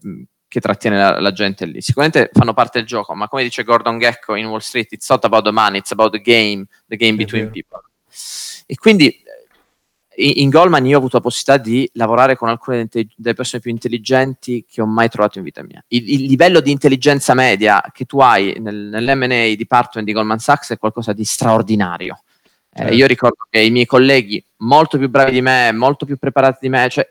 che 0.49 0.61
trattiene 0.61 0.97
la, 0.97 1.21
la, 1.21 1.33
gente 1.33 1.67
lì. 1.67 1.81
Sicuramente 1.83 2.31
fanno 2.33 2.55
parte 2.55 2.79
del 2.79 2.89
gioco, 2.89 3.15
ma 3.15 3.29
come 3.29 3.43
dice 3.43 3.62
Gordon 3.62 3.99
Gecko 3.99 4.35
in 4.35 4.47
Wall 4.47 4.61
Street, 4.61 4.91
it's 4.93 5.09
not 5.09 5.25
about 5.25 5.45
the 5.45 5.53
money, 5.53 5.79
it's 5.79 5.93
about 5.93 6.11
the 6.11 6.21
game, 6.21 6.65
the 6.87 6.97
game 6.97 7.17
between 7.17 7.50
people. 7.50 7.83
E 8.67 8.75
quindi 8.77 9.23
in 10.21 10.50
Goldman 10.50 10.85
io 10.85 10.97
ho 10.97 10.99
avuto 10.99 11.17
la 11.17 11.23
possibilità 11.23 11.62
di 11.62 11.89
lavorare 11.95 12.37
con 12.37 12.49
alcune 12.49 12.89
delle 12.91 13.35
persone 13.35 13.62
più 13.62 13.71
intelligenti 13.71 14.65
che 14.69 14.81
ho 14.81 14.87
mai 14.87 15.09
trovato 15.09 15.39
in 15.39 15.45
vita 15.45 15.62
mia. 15.62 15.83
Il, 15.89 16.11
il 16.11 16.23
livello 16.25 16.61
di 16.61 16.73
intelligenza 16.73 17.35
media 17.35 17.83
che 17.93 18.05
tu 18.05 18.19
hai 18.19 18.56
nel, 18.59 18.75
nell'M&A 18.75 19.55
department 19.55 20.06
di 20.06 20.12
Goldman 20.12 20.41
Sachs 20.41 20.73
è 20.73 20.79
qualcosa 20.79 21.12
di 21.12 21.25
straordinario. 21.25 22.23
Eh, 22.71 22.81
certo. 22.81 22.95
io 22.95 23.07
ricordo 23.07 23.47
che 23.49 23.61
i 23.61 23.71
miei 23.71 23.87
colleghi, 23.87 24.45
molto 24.59 24.99
più 24.99 25.09
bravi 25.09 25.31
di 25.31 25.40
me, 25.40 25.73
molto 25.73 26.05
più 26.05 26.17
preparati 26.17 26.59
di 26.62 26.69
me, 26.69 26.88
cioè, 26.88 27.09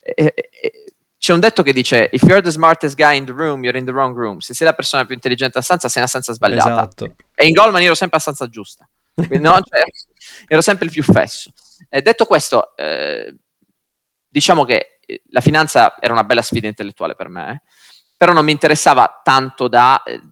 eh, 0.00 0.34
eh, 0.34 0.92
c'è 1.20 1.34
un 1.34 1.40
detto 1.40 1.62
che 1.62 1.74
dice: 1.74 2.08
If 2.12 2.22
you're 2.22 2.40
the 2.40 2.50
smartest 2.50 2.96
guy 2.96 3.14
in 3.14 3.26
the 3.26 3.32
room, 3.32 3.62
you're 3.62 3.76
in 3.78 3.84
the 3.84 3.92
wrong 3.92 4.16
room. 4.16 4.38
Se 4.38 4.54
sei 4.54 4.66
la 4.66 4.72
persona 4.72 5.04
più 5.04 5.14
intelligente 5.14 5.58
a 5.58 5.60
stanza, 5.60 5.88
sei 5.88 5.96
nella 5.96 6.08
stanza 6.08 6.32
sbagliata. 6.32 6.70
Esatto. 6.70 7.14
E 7.34 7.46
in 7.46 7.52
Goldman 7.52 7.82
ero 7.82 7.94
sempre 7.94 8.16
a 8.16 8.20
stanza 8.20 8.48
giusta. 8.48 8.88
No, 9.14 9.60
cioè, 9.60 9.82
ero 10.48 10.62
sempre 10.62 10.86
il 10.86 10.90
più 10.90 11.02
fesso. 11.02 11.52
E 11.90 12.00
detto 12.00 12.24
questo, 12.24 12.74
eh, 12.74 13.36
diciamo 14.26 14.64
che 14.64 14.98
eh, 15.04 15.20
la 15.28 15.42
finanza 15.42 15.94
era 16.00 16.14
una 16.14 16.24
bella 16.24 16.40
sfida 16.40 16.68
intellettuale 16.68 17.14
per 17.14 17.28
me, 17.28 17.52
eh, 17.52 17.62
però 18.16 18.32
non 18.32 18.46
mi 18.46 18.52
interessava 18.52 19.20
tanto 19.22 19.68
da 19.68 20.02
eh, 20.04 20.22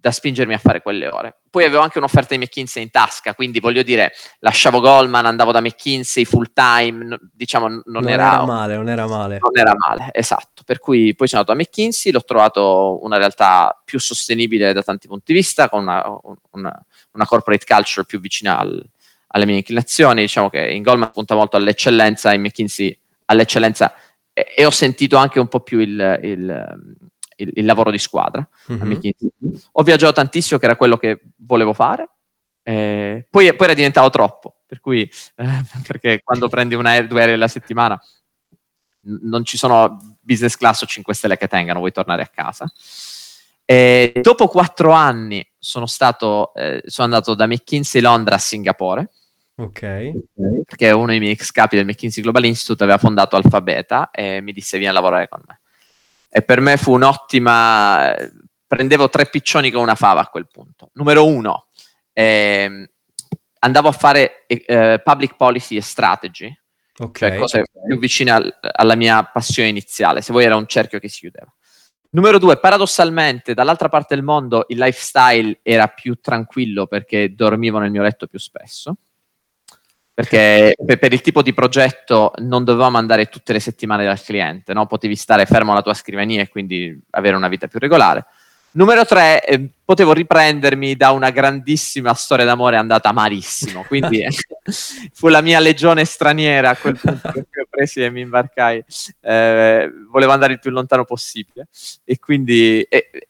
da 0.00 0.10
spingermi 0.10 0.54
a 0.54 0.58
fare 0.58 0.82
quelle 0.82 1.08
ore. 1.08 1.42
Poi 1.50 1.64
avevo 1.64 1.82
anche 1.82 1.98
un'offerta 1.98 2.34
di 2.34 2.40
McKinsey 2.40 2.82
in 2.82 2.90
tasca, 2.90 3.34
quindi 3.34 3.60
voglio 3.60 3.82
dire, 3.82 4.12
lasciavo 4.40 4.80
Goldman, 4.80 5.26
andavo 5.26 5.52
da 5.52 5.60
McKinsey 5.60 6.24
full 6.24 6.50
time, 6.52 7.18
diciamo 7.32 7.68
non, 7.68 7.82
non 7.86 8.08
era, 8.08 8.32
era, 8.34 8.44
male, 8.44 8.76
non 8.76 8.88
era 8.88 9.06
male. 9.06 9.38
Non 9.40 9.56
era 9.56 9.74
male, 9.76 10.10
esatto. 10.12 10.62
Per 10.64 10.78
cui 10.78 11.14
poi 11.14 11.28
sono 11.28 11.40
andato 11.40 11.58
a 11.58 11.62
McKinsey, 11.62 12.12
l'ho 12.12 12.24
trovato 12.24 12.98
una 13.02 13.16
realtà 13.16 13.80
più 13.84 13.98
sostenibile 13.98 14.72
da 14.72 14.82
tanti 14.82 15.08
punti 15.08 15.32
di 15.32 15.38
vista, 15.38 15.68
con 15.68 15.82
una, 15.82 16.04
una, 16.50 16.84
una 17.12 17.26
corporate 17.26 17.64
culture 17.66 18.06
più 18.06 18.20
vicina 18.20 18.58
al, 18.58 18.84
alle 19.28 19.46
mie 19.46 19.56
inclinazioni. 19.56 20.22
Diciamo 20.22 20.50
che 20.50 20.60
in 20.70 20.82
Goldman 20.82 21.10
punta 21.12 21.34
molto 21.34 21.56
all'eccellenza, 21.56 22.32
in 22.32 22.42
McKinsey 22.42 22.98
all'eccellenza 23.26 23.94
e, 24.32 24.54
e 24.56 24.64
ho 24.64 24.70
sentito 24.70 25.16
anche 25.16 25.40
un 25.40 25.48
po' 25.48 25.60
più 25.60 25.80
il, 25.80 26.20
il 26.22 26.96
il, 27.38 27.50
il 27.54 27.64
lavoro 27.64 27.90
di 27.90 27.98
squadra. 27.98 28.46
Mm-hmm. 28.72 29.00
Ho 29.72 29.82
viaggiato 29.82 30.12
tantissimo, 30.12 30.58
che 30.58 30.66
era 30.66 30.76
quello 30.76 30.96
che 30.96 31.20
volevo 31.36 31.72
fare. 31.72 32.08
Eh, 32.62 33.26
poi, 33.30 33.54
poi, 33.54 33.66
era 33.66 33.74
diventato 33.74 34.10
troppo, 34.10 34.56
per 34.66 34.80
cui, 34.80 35.02
eh, 35.36 35.62
perché 35.86 36.22
quando 36.22 36.48
prendi 36.48 36.74
un 36.74 36.86
aereo, 36.86 37.08
due 37.08 37.20
aerei 37.20 37.34
alla 37.34 37.48
settimana, 37.48 37.98
n- 39.06 39.20
non 39.22 39.44
ci 39.44 39.56
sono 39.56 40.16
business 40.20 40.56
class 40.56 40.82
o 40.82 40.86
5 40.86 41.14
stelle 41.14 41.36
che 41.36 41.48
tengano, 41.48 41.78
vuoi 41.78 41.92
tornare 41.92 42.22
a 42.22 42.28
casa. 42.28 42.70
E 43.64 44.12
dopo 44.22 44.48
quattro 44.48 44.92
anni 44.92 45.46
sono, 45.58 45.86
stato, 45.86 46.54
eh, 46.54 46.82
sono 46.86 47.06
andato 47.06 47.34
da 47.34 47.46
McKinsey 47.46 48.00
Londra 48.00 48.36
a 48.36 48.38
Singapore. 48.38 49.10
Ok. 49.56 50.12
Perché 50.64 50.90
uno 50.90 51.06
dei 51.06 51.18
miei 51.18 51.32
ex 51.32 51.50
capi 51.50 51.76
del 51.76 51.84
McKinsey 51.84 52.22
Global 52.22 52.44
Institute 52.44 52.82
aveva 52.82 52.98
fondato 52.98 53.36
Alphabeta 53.36 54.10
e 54.10 54.40
mi 54.40 54.52
disse 54.52 54.78
vieni 54.78 54.90
a 54.90 54.94
lavorare 54.94 55.28
con 55.28 55.42
me. 55.46 55.60
E 56.28 56.42
per 56.42 56.60
me 56.60 56.76
fu 56.76 56.92
un'ottima... 56.92 58.14
Prendevo 58.68 59.08
tre 59.08 59.24
piccioni 59.24 59.70
con 59.70 59.80
una 59.80 59.94
fava 59.94 60.20
a 60.20 60.26
quel 60.26 60.46
punto. 60.46 60.90
Numero 60.92 61.24
uno, 61.26 61.68
ehm, 62.12 62.86
andavo 63.60 63.88
a 63.88 63.92
fare 63.92 64.44
eh, 64.46 65.00
public 65.02 65.36
policy 65.36 65.76
e 65.76 65.80
strategy, 65.80 66.54
okay. 66.98 67.30
cioè 67.30 67.38
cose 67.38 67.64
più 67.86 67.98
vicine 67.98 68.30
al, 68.30 68.58
alla 68.60 68.94
mia 68.94 69.24
passione 69.24 69.70
iniziale. 69.70 70.20
Se 70.20 70.32
vuoi 70.32 70.44
era 70.44 70.56
un 70.56 70.66
cerchio 70.66 70.98
che 70.98 71.08
si 71.08 71.20
chiudeva. 71.20 71.50
Numero 72.10 72.38
due, 72.38 72.58
paradossalmente, 72.58 73.54
dall'altra 73.54 73.88
parte 73.88 74.14
del 74.14 74.24
mondo 74.24 74.66
il 74.68 74.76
lifestyle 74.76 75.60
era 75.62 75.88
più 75.88 76.16
tranquillo 76.20 76.86
perché 76.86 77.34
dormivo 77.34 77.78
nel 77.78 77.90
mio 77.90 78.02
letto 78.02 78.26
più 78.26 78.38
spesso. 78.38 78.96
Perché 80.18 80.74
per, 80.84 81.12
il 81.12 81.20
tipo 81.20 81.42
di 81.42 81.54
progetto 81.54 82.32
non 82.38 82.64
dovevamo 82.64 82.98
andare 82.98 83.26
tutte 83.26 83.52
le 83.52 83.60
settimane 83.60 84.04
dal 84.04 84.20
cliente, 84.20 84.74
no? 84.74 84.84
potevi 84.86 85.14
stare 85.14 85.46
fermo 85.46 85.70
alla 85.70 85.80
tua 85.80 85.94
scrivania 85.94 86.42
e 86.42 86.48
quindi 86.48 87.00
avere 87.10 87.36
una 87.36 87.46
vita 87.46 87.68
più 87.68 87.78
regolare. 87.78 88.26
Numero 88.72 89.04
tre, 89.04 89.44
eh, 89.44 89.68
potevo 89.84 90.12
riprendermi 90.12 90.96
da 90.96 91.12
una 91.12 91.30
grandissima 91.30 92.14
storia 92.14 92.44
d'amore 92.44 92.76
andata 92.76 93.12
malissimo, 93.12 93.84
quindi 93.84 94.26
fu 95.14 95.28
la 95.28 95.40
mia 95.40 95.60
legione 95.60 96.04
straniera 96.04 96.70
a 96.70 96.76
quel 96.76 96.98
punto 96.98 97.30
che 97.32 97.60
ho 97.60 97.66
preso 97.70 98.00
e 98.00 98.10
mi 98.10 98.22
imbarcai. 98.22 98.84
Eh, 99.20 99.88
volevo 100.10 100.32
andare 100.32 100.54
il 100.54 100.58
più 100.58 100.72
lontano 100.72 101.04
possibile 101.04 101.68
e 102.02 102.18
quindi 102.18 102.84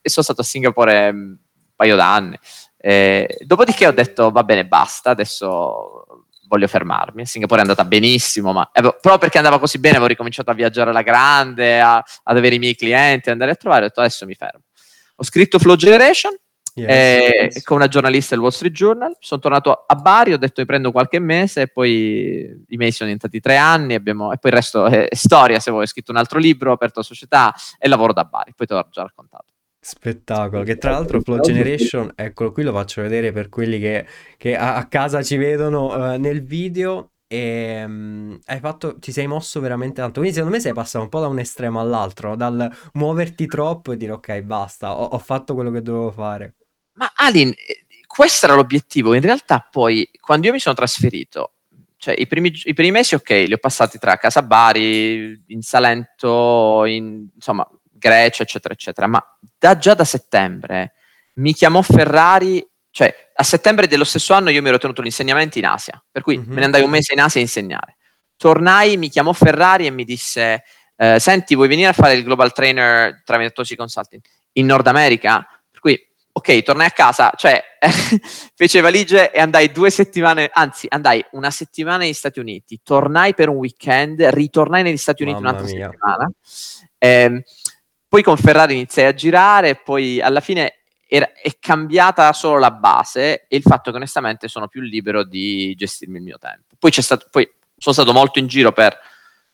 sono 0.04 0.24
stato 0.24 0.40
a 0.40 0.44
Singapore 0.44 1.12
mm, 1.12 1.16
un 1.18 1.36
paio 1.76 1.96
d'anni. 1.96 2.38
Eh, 2.78 3.40
dopodiché 3.44 3.86
ho 3.86 3.92
detto 3.92 4.30
va 4.30 4.42
bene, 4.42 4.64
basta, 4.64 5.10
adesso 5.10 6.24
voglio 6.48 6.66
fermarmi. 6.66 7.26
Singapore 7.26 7.60
è 7.60 7.62
andata 7.62 7.84
benissimo, 7.84 8.52
ma 8.52 8.68
avevo, 8.72 8.92
proprio 8.92 9.18
perché 9.18 9.36
andava 9.36 9.58
così 9.60 9.78
bene 9.78 9.96
avevo 9.96 10.08
ricominciato 10.08 10.50
a 10.50 10.54
viaggiare 10.54 10.90
alla 10.90 11.02
grande, 11.02 11.80
a, 11.80 11.96
ad 11.96 12.36
avere 12.36 12.56
i 12.56 12.58
miei 12.58 12.74
clienti, 12.74 13.30
andare 13.30 13.52
a 13.52 13.54
trovare, 13.54 13.84
ho 13.84 13.88
detto 13.88 14.00
adesso 14.00 14.26
mi 14.26 14.34
fermo. 14.34 14.62
Ho 15.16 15.24
scritto 15.24 15.58
Flow 15.58 15.76
Generation 15.76 16.34
yes, 16.74 16.88
eh, 16.88 17.50
yes. 17.52 17.62
con 17.64 17.76
una 17.76 17.88
giornalista 17.88 18.34
del 18.34 18.42
Wall 18.42 18.52
Street 18.52 18.72
Journal. 18.72 19.16
Sono 19.20 19.40
tornato 19.40 19.84
a 19.86 19.94
Bari, 19.94 20.32
ho 20.32 20.38
detto 20.38 20.60
mi 20.60 20.66
prendo 20.66 20.92
qualche 20.92 21.18
mese 21.18 21.62
e 21.62 21.68
poi 21.68 22.64
i 22.68 22.76
mesi 22.76 22.92
sono 22.92 23.10
diventati 23.10 23.40
tre 23.40 23.56
anni 23.56 23.94
abbiamo, 23.94 24.32
e 24.32 24.38
poi 24.38 24.50
il 24.50 24.56
resto 24.56 24.86
è, 24.86 25.08
storia, 25.12 25.60
se 25.60 25.70
vuoi. 25.70 25.84
Ho 25.84 25.86
scritto 25.86 26.12
un 26.12 26.18
altro 26.18 26.38
libro, 26.38 26.70
ho 26.70 26.74
aperto 26.74 27.00
la 27.00 27.04
società 27.04 27.54
e 27.78 27.88
lavoro 27.88 28.12
da 28.12 28.24
Bari. 28.24 28.54
Poi 28.54 28.66
te 28.66 28.74
l'ho 28.74 28.86
già 28.90 29.02
raccontato. 29.02 29.52
Spettacolo, 29.88 30.64
che 30.64 30.76
tra 30.76 30.90
l'altro 30.90 31.22
Flow 31.22 31.40
Generation, 31.40 32.12
eccolo 32.14 32.52
qui 32.52 32.62
lo 32.62 32.72
faccio 32.72 33.00
vedere 33.00 33.32
per 33.32 33.48
quelli 33.48 33.78
che, 33.78 34.06
che 34.36 34.54
a, 34.54 34.76
a, 34.76 34.86
casa 34.86 35.22
ci 35.22 35.38
vedono 35.38 35.94
uh, 35.94 36.18
nel 36.18 36.44
video 36.44 37.12
e 37.26 37.84
um, 37.86 38.38
hai 38.44 38.58
fatto, 38.58 38.98
ti 38.98 39.12
sei 39.12 39.26
mosso 39.26 39.60
veramente 39.60 40.00
tanto. 40.02 40.20
Quindi, 40.20 40.34
secondo 40.34 40.54
me, 40.54 40.60
sei 40.60 40.74
passato 40.74 41.04
un 41.04 41.10
po' 41.10 41.20
da 41.20 41.28
un 41.28 41.38
estremo 41.38 41.80
all'altro, 41.80 42.36
dal 42.36 42.70
muoverti 42.92 43.46
troppo 43.46 43.92
e 43.92 43.96
dire 43.96 44.12
ok, 44.12 44.40
basta, 44.40 44.94
ho, 44.94 45.04
ho 45.04 45.18
fatto 45.18 45.54
quello 45.54 45.70
che 45.70 45.80
dovevo 45.80 46.10
fare. 46.10 46.56
Ma 46.92 47.10
Alin, 47.14 47.48
eh, 47.48 47.86
questo 48.06 48.44
era 48.44 48.54
l'obiettivo. 48.54 49.14
In 49.14 49.22
realtà, 49.22 49.66
poi, 49.70 50.06
quando 50.20 50.48
io 50.48 50.52
mi 50.52 50.58
sono 50.58 50.74
trasferito, 50.74 51.52
cioè 51.96 52.14
i 52.16 52.26
primi, 52.26 52.52
i 52.64 52.74
primi 52.74 52.90
mesi, 52.90 53.14
ok, 53.14 53.30
li 53.30 53.52
ho 53.54 53.58
passati 53.58 53.98
tra 53.98 54.16
Casa 54.16 54.42
Bari, 54.42 55.44
in 55.48 55.62
Salento, 55.62 56.84
in, 56.84 57.28
insomma, 57.34 57.68
Grecia, 57.98 58.42
eccetera, 58.42 58.74
eccetera. 58.74 59.06
Ma 59.06 59.22
da, 59.58 59.76
già 59.76 59.94
da 59.94 60.04
settembre 60.04 60.92
mi 61.34 61.52
chiamò 61.52 61.82
Ferrari 61.82 62.66
cioè, 62.98 63.14
a 63.34 63.44
settembre 63.44 63.86
dello 63.86 64.02
stesso 64.02 64.34
anno 64.34 64.50
io 64.50 64.60
mi 64.60 64.68
ero 64.68 64.78
tenuto 64.78 65.02
l'insegnamento 65.02 65.56
in 65.58 65.66
Asia, 65.66 66.02
per 66.10 66.22
cui 66.22 66.36
mm-hmm. 66.36 66.48
me 66.48 66.56
ne 66.56 66.64
andai 66.64 66.82
un 66.82 66.90
mese 66.90 67.12
in 67.12 67.20
Asia 67.20 67.38
a 67.38 67.44
insegnare. 67.44 67.96
Tornai, 68.36 68.96
mi 68.96 69.08
chiamò 69.08 69.32
Ferrari 69.32 69.86
e 69.86 69.90
mi 69.90 70.02
disse, 70.02 70.64
eh, 70.96 71.20
senti, 71.20 71.54
vuoi 71.54 71.68
venire 71.68 71.88
a 71.88 71.92
fare 71.92 72.14
il 72.14 72.24
Global 72.24 72.52
Trainer 72.52 73.22
tramite 73.24 73.52
Tosi 73.52 73.76
Consulting 73.76 74.20
in 74.54 74.66
Nord 74.66 74.86
America? 74.88 75.46
Per 75.70 75.80
cui, 75.80 75.96
ok, 76.32 76.62
tornai 76.62 76.86
a 76.86 76.90
casa, 76.90 77.32
cioè, 77.36 77.62
fece 78.56 78.80
valigie 78.80 79.30
e 79.30 79.40
andai 79.40 79.70
due 79.70 79.90
settimane, 79.90 80.50
anzi, 80.52 80.88
andai 80.90 81.24
una 81.32 81.52
settimana 81.52 81.98
negli 81.98 82.14
Stati 82.14 82.40
Uniti, 82.40 82.80
tornai 82.82 83.32
per 83.34 83.48
un 83.48 83.58
weekend, 83.58 84.20
ritornai 84.22 84.82
negli 84.82 84.96
Stati 84.96 85.22
Uniti 85.22 85.40
Mamma 85.40 85.58
un'altra 85.58 85.72
mia. 85.72 85.90
settimana. 85.90 86.30
Eh, 86.98 87.44
poi 88.08 88.22
con 88.22 88.36
Ferrari 88.36 88.74
iniziai 88.74 89.06
a 89.06 89.14
girare, 89.14 89.76
poi 89.76 90.20
alla 90.20 90.40
fine 90.40 90.78
era, 91.06 91.30
è 91.32 91.50
cambiata 91.60 92.32
solo 92.32 92.58
la 92.58 92.70
base 92.70 93.46
e 93.46 93.56
il 93.56 93.62
fatto 93.62 93.90
che 93.90 93.96
onestamente 93.96 94.48
sono 94.48 94.68
più 94.68 94.80
libero 94.80 95.24
di 95.24 95.74
gestirmi 95.76 96.16
il 96.16 96.22
mio 96.22 96.38
tempo. 96.38 96.74
Poi, 96.78 96.90
stato, 96.90 97.26
poi 97.30 97.50
sono 97.76 97.94
stato 97.94 98.12
molto 98.12 98.38
in 98.38 98.46
giro 98.46 98.72
per 98.72 98.96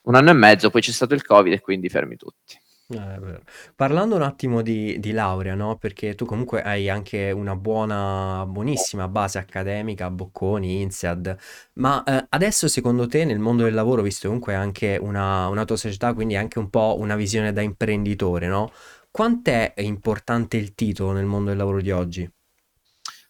un 0.03 0.15
anno 0.15 0.29
e 0.29 0.33
mezzo, 0.33 0.69
poi 0.69 0.81
c'è 0.81 0.91
stato 0.91 1.13
il 1.13 1.25
Covid 1.25 1.53
e 1.53 1.61
quindi 1.61 1.89
fermi 1.89 2.15
tutti. 2.15 2.59
Eh, 2.87 3.41
Parlando 3.75 4.15
un 4.15 4.21
attimo 4.21 4.61
di, 4.61 4.99
di 4.99 5.11
laurea, 5.11 5.55
no? 5.55 5.75
Perché 5.77 6.13
tu 6.13 6.25
comunque 6.25 6.61
hai 6.61 6.87
anche 6.87 7.31
una 7.31 7.55
buona, 7.55 8.45
buonissima 8.45 9.07
base 9.07 9.39
accademica, 9.39 10.11
Bocconi, 10.11 10.81
INSEAD, 10.81 11.35
ma 11.73 12.03
eh, 12.03 12.25
adesso 12.29 12.67
secondo 12.67 13.07
te 13.07 13.25
nel 13.25 13.39
mondo 13.39 13.63
del 13.63 13.73
lavoro, 13.73 14.03
visto 14.03 14.27
comunque 14.27 14.53
anche 14.53 14.97
una, 15.01 15.47
una 15.47 15.65
tua 15.65 15.77
società, 15.77 16.13
quindi 16.13 16.35
anche 16.35 16.59
un 16.59 16.69
po' 16.69 16.95
una 16.99 17.15
visione 17.15 17.51
da 17.53 17.61
imprenditore, 17.61 18.47
no? 18.47 18.71
Quant'è 19.09 19.73
importante 19.77 20.57
il 20.57 20.75
titolo 20.75 21.11
nel 21.13 21.25
mondo 21.25 21.49
del 21.49 21.57
lavoro 21.57 21.81
di 21.81 21.89
oggi? 21.89 22.29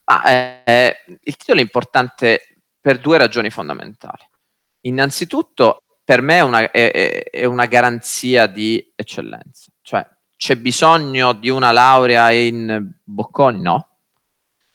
Ah, 0.05 0.29
eh, 0.29 0.95
il 1.23 1.37
titolo 1.37 1.59
è 1.59 1.63
importante 1.63 2.57
per 2.81 2.99
due 2.99 3.17
ragioni 3.17 3.49
fondamentali. 3.49 4.23
Innanzitutto, 4.81 5.84
per 6.05 6.21
me 6.21 6.37
è 6.37 6.41
una, 6.41 6.71
è, 6.71 7.29
è 7.31 7.45
una 7.45 7.65
garanzia 7.65 8.45
di 8.45 8.93
eccellenza. 8.95 9.71
Cioè, 9.81 10.07
c'è 10.37 10.55
bisogno 10.55 11.33
di 11.33 11.49
una 11.49 11.71
laurea 11.71 12.29
in 12.31 12.93
Bocconi? 13.03 13.59
No. 13.59 13.89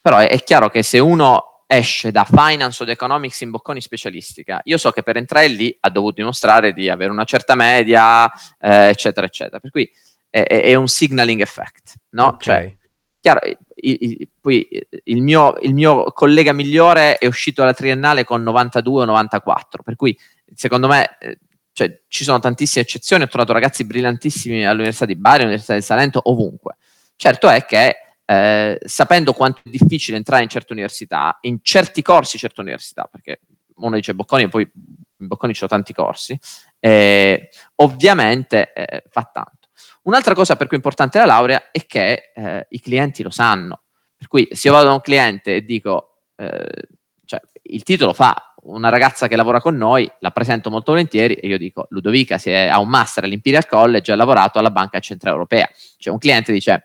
Però 0.00 0.18
è, 0.18 0.28
è 0.28 0.42
chiaro 0.42 0.68
che 0.68 0.82
se 0.82 0.98
uno 0.98 1.64
esce 1.68 2.10
da 2.10 2.24
finance 2.24 2.82
o 2.82 2.90
economics 2.90 3.42
in 3.42 3.50
Bocconi 3.50 3.80
specialistica, 3.80 4.60
io 4.64 4.76
so 4.76 4.90
che 4.90 5.04
per 5.04 5.16
entrare 5.16 5.46
lì 5.46 5.74
ha 5.78 5.88
dovuto 5.88 6.16
dimostrare 6.16 6.72
di 6.72 6.88
avere 6.88 7.12
una 7.12 7.24
certa 7.24 7.54
media, 7.54 8.28
eh, 8.58 8.88
eccetera, 8.88 9.24
eccetera. 9.24 9.60
Per 9.60 9.70
cui 9.70 9.88
è, 10.28 10.42
è 10.42 10.74
un 10.74 10.88
signaling 10.88 11.40
effect, 11.40 11.94
no? 12.10 12.26
Okay. 12.26 12.38
Cioè, 12.40 12.76
chiaro, 13.20 13.40
i, 13.46 13.56
i, 13.76 14.28
poi 14.40 14.66
il 15.04 15.22
mio, 15.22 15.56
il 15.60 15.74
mio, 15.74 16.04
collega 16.12 16.52
migliore 16.52 17.18
è 17.18 17.26
uscito 17.26 17.62
alla 17.62 17.74
triennale 17.74 18.24
con 18.24 18.42
92-94, 18.42 19.60
per 19.84 19.94
cui 19.94 20.16
secondo 20.54 20.88
me 20.88 21.16
eh, 21.18 21.38
cioè, 21.72 22.02
ci 22.08 22.24
sono 22.24 22.38
tantissime 22.38 22.84
eccezioni, 22.84 23.22
ho 23.22 23.28
trovato 23.28 23.52
ragazzi 23.52 23.84
brillantissimi 23.84 24.66
all'Università 24.66 25.06
di 25.06 25.16
Bari, 25.16 25.40
all'Università 25.40 25.74
del 25.74 25.82
Salento, 25.82 26.20
ovunque. 26.24 26.76
Certo 27.16 27.48
è 27.48 27.64
che 27.64 27.96
eh, 28.24 28.78
sapendo 28.84 29.32
quanto 29.32 29.60
è 29.64 29.70
difficile 29.70 30.16
entrare 30.16 30.42
in 30.42 30.48
certe 30.48 30.72
università, 30.72 31.38
in 31.42 31.58
certi 31.62 32.02
corsi 32.02 32.38
certe 32.38 32.60
università, 32.60 33.08
perché 33.10 33.40
uno 33.76 33.96
dice 33.96 34.14
Bocconi 34.14 34.44
e 34.44 34.48
poi 34.48 34.70
in 34.72 35.26
Bocconi 35.26 35.52
ci 35.52 35.58
sono 35.58 35.70
tanti 35.70 35.92
corsi, 35.92 36.38
eh, 36.78 37.48
ovviamente 37.76 38.72
eh, 38.72 39.04
fa 39.08 39.28
tanto. 39.32 39.68
Un'altra 40.02 40.34
cosa 40.34 40.56
per 40.56 40.66
cui 40.66 40.76
è 40.76 40.80
importante 40.80 41.18
la 41.18 41.26
laurea 41.26 41.70
è 41.70 41.84
che 41.86 42.32
eh, 42.34 42.66
i 42.70 42.80
clienti 42.80 43.22
lo 43.22 43.30
sanno. 43.30 43.82
Per 44.16 44.28
cui 44.28 44.48
se 44.52 44.68
io 44.68 44.74
vado 44.74 44.88
da 44.88 44.94
un 44.94 45.00
cliente 45.00 45.56
e 45.56 45.64
dico, 45.64 46.22
eh, 46.36 46.88
cioè, 47.24 47.40
il 47.62 47.82
titolo 47.82 48.12
fa 48.12 48.49
una 48.62 48.88
ragazza 48.88 49.28
che 49.28 49.36
lavora 49.36 49.60
con 49.60 49.76
noi, 49.76 50.10
la 50.20 50.30
presento 50.30 50.70
molto 50.70 50.92
volentieri 50.92 51.34
e 51.34 51.46
io 51.46 51.58
dico, 51.58 51.86
Ludovica 51.90 52.38
si 52.38 52.50
è, 52.50 52.66
ha 52.66 52.78
un 52.80 52.88
master 52.88 53.24
all'Imperial 53.24 53.66
College 53.66 54.10
e 54.10 54.14
ha 54.14 54.16
lavorato 54.16 54.58
alla 54.58 54.70
Banca 54.70 54.98
Centrale 55.00 55.34
Europea. 55.34 55.68
Cioè 55.98 56.12
un 56.12 56.18
cliente 56.18 56.52
dice, 56.52 56.84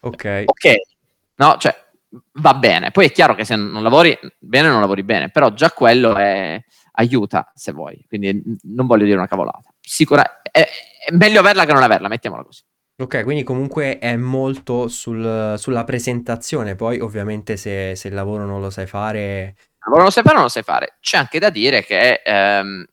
ok, 0.00 0.42
okay 0.46 0.80
no, 1.36 1.56
cioè, 1.58 1.74
va 2.34 2.54
bene. 2.54 2.90
Poi 2.90 3.06
è 3.06 3.12
chiaro 3.12 3.34
che 3.34 3.44
se 3.44 3.56
non 3.56 3.82
lavori 3.82 4.16
bene 4.38 4.68
non 4.68 4.80
lavori 4.80 5.02
bene, 5.02 5.30
però 5.30 5.52
già 5.52 5.70
quello 5.70 6.16
è, 6.16 6.62
aiuta 6.98 7.50
se 7.54 7.72
vuoi, 7.72 8.04
quindi 8.08 8.42
non 8.62 8.86
voglio 8.86 9.04
dire 9.04 9.16
una 9.16 9.28
cavolata. 9.28 9.72
Sicura, 9.80 10.40
è, 10.42 10.66
è 11.06 11.12
meglio 11.12 11.40
averla 11.40 11.64
che 11.64 11.72
non 11.72 11.82
averla, 11.82 12.08
mettiamola 12.08 12.42
così. 12.42 12.62
Ok, 12.98 13.24
quindi 13.24 13.42
comunque 13.42 13.98
è 13.98 14.16
molto 14.16 14.88
sul, 14.88 15.54
sulla 15.58 15.84
presentazione, 15.84 16.76
poi 16.76 16.98
ovviamente 17.00 17.58
se, 17.58 17.94
se, 17.94 18.08
il 18.08 18.14
lavoro 18.14 18.44
non 18.46 18.60
lo 18.60 18.70
sai 18.70 18.86
fare... 18.86 19.54
Lavoro 19.86 20.02
non 20.02 20.04
lo 20.04 20.10
sai 20.10 20.22
fare, 20.22 20.34
non 20.34 20.44
lo 20.44 20.50
sai 20.50 20.62
fare. 20.62 20.96
C'è 21.00 21.16
anche 21.16 21.38
da 21.38 21.50
dire 21.50 21.84
che 21.84 22.20
ehm, 22.24 22.84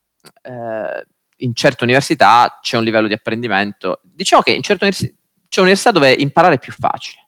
eh, 0.44 1.06
in 1.38 1.56
certe 1.56 1.84
università 1.84 2.60
c'è 2.62 2.78
un 2.78 2.84
livello 2.84 3.08
di 3.08 3.14
apprendimento. 3.14 4.00
Diciamo 4.04 4.42
che 4.42 4.52
in 4.52 4.62
certe 4.62 4.86
università 4.86 5.20
c'è 5.50 5.60
un'università 5.60 5.92
dove 5.92 6.12
imparare 6.12 6.56
è 6.56 6.60
più 6.60 6.72
facile. 6.72 7.28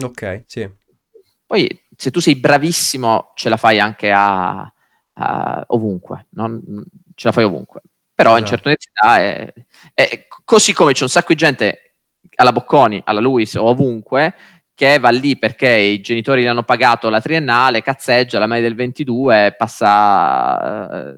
Ok, 0.00 0.44
sì. 0.46 0.68
Poi 1.46 1.86
se 1.96 2.10
tu 2.10 2.20
sei 2.20 2.36
bravissimo 2.36 3.32
ce 3.34 3.48
la 3.48 3.56
fai 3.56 3.78
anche 3.78 4.10
a, 4.10 4.72
a 5.12 5.64
ovunque, 5.68 6.26
non, 6.30 6.60
ce 7.14 7.26
la 7.26 7.32
fai 7.32 7.44
ovunque. 7.44 7.82
Però 8.14 8.36
esatto. 8.36 8.42
in 8.42 8.46
certe 8.48 8.68
università 8.68 9.18
è, 9.18 9.52
è, 9.92 10.26
così 10.44 10.72
come 10.72 10.92
c'è 10.92 11.02
un 11.02 11.08
sacco 11.08 11.32
di 11.32 11.38
gente 11.38 11.96
alla 12.36 12.52
Bocconi, 12.52 13.02
alla 13.04 13.20
Luis 13.20 13.54
o 13.54 13.64
ovunque 13.64 14.34
che 14.74 14.98
va 14.98 15.10
lì 15.10 15.38
perché 15.38 15.70
i 15.70 16.00
genitori 16.00 16.42
gli 16.42 16.46
hanno 16.46 16.64
pagato 16.64 17.08
la 17.08 17.20
triennale, 17.20 17.82
cazzeggia 17.82 18.40
la 18.40 18.48
media 18.48 18.66
del 18.66 18.76
22, 18.76 19.54
passa 19.56 21.12
uh, 21.12 21.16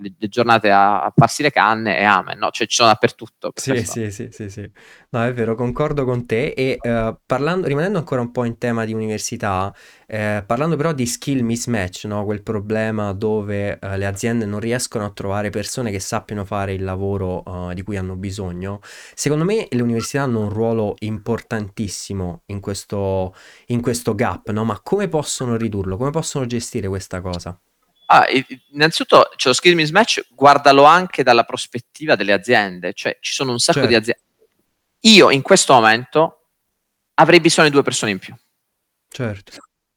le 0.00 0.28
giornate 0.28 0.70
a, 0.70 1.02
a, 1.02 1.12
farsi 1.14 1.42
le 1.42 1.50
canne 1.50 1.98
e 1.98 2.04
amen, 2.04 2.38
no? 2.38 2.50
Cioè 2.50 2.66
ci 2.66 2.76
sono 2.76 2.88
dappertutto. 2.88 3.52
Sì, 3.54 3.84
sì, 3.84 4.10
sì, 4.10 4.28
sì, 4.30 4.48
sì, 4.48 4.70
No, 5.14 5.22
è 5.22 5.32
vero, 5.32 5.54
concordo 5.54 6.04
con 6.04 6.26
te 6.26 6.48
e 6.56 6.76
uh, 6.80 7.16
parlando, 7.24 7.68
rimanendo 7.68 7.98
ancora 7.98 8.20
un 8.20 8.32
po' 8.32 8.42
in 8.42 8.58
tema 8.58 8.84
di 8.84 8.92
università, 8.92 9.72
eh, 10.08 10.42
parlando 10.44 10.74
però 10.74 10.92
di 10.92 11.06
skill 11.06 11.44
mismatch, 11.44 12.06
no? 12.06 12.24
Quel 12.24 12.42
problema 12.42 13.12
dove 13.12 13.78
uh, 13.80 13.94
le 13.94 14.06
aziende 14.06 14.44
non 14.44 14.58
riescono 14.58 15.04
a 15.04 15.10
trovare 15.10 15.50
persone 15.50 15.92
che 15.92 16.00
sappiano 16.00 16.44
fare 16.44 16.72
il 16.72 16.82
lavoro 16.82 17.44
di 17.74 17.82
cui 17.82 17.96
hanno 17.96 18.16
bisogno, 18.16 18.80
secondo 19.14 19.44
me 19.44 19.68
le 19.70 19.82
università 19.82 20.22
hanno 20.22 20.40
un 20.40 20.48
ruolo 20.48 20.96
importantissimo 20.98 22.42
in 22.46 22.58
questo 22.58 23.36
in 23.66 23.80
questo 23.80 24.16
gap, 24.16 24.50
no? 24.50 24.64
Ma 24.64 24.80
come 24.82 25.06
possono 25.06 25.54
ridurlo? 25.56 25.96
Come 25.96 26.10
possono 26.10 26.44
gestire 26.44 26.88
questa 26.88 27.20
cosa? 27.20 27.56
Ah, 28.06 28.26
innanzitutto 28.70 29.30
c'è 29.36 29.46
lo 29.46 29.54
skill 29.54 29.76
mismatch, 29.76 30.26
guardalo 30.34 30.82
anche 30.82 31.22
dalla 31.22 31.44
prospettiva 31.44 32.16
delle 32.16 32.32
aziende, 32.32 32.92
cioè 32.94 33.16
ci 33.20 33.32
sono 33.32 33.52
un 33.52 33.60
sacco 33.60 33.78
certo. 33.78 33.90
di 33.90 33.94
aziende. 33.94 34.22
Io 35.04 35.30
in 35.30 35.42
questo 35.42 35.72
momento 35.72 36.48
avrei 37.14 37.40
bisogno 37.40 37.68
di 37.68 37.74
due 37.74 37.82
persone 37.82 38.12
in 38.12 38.18
più. 38.18 38.34
Certo. 39.08 39.52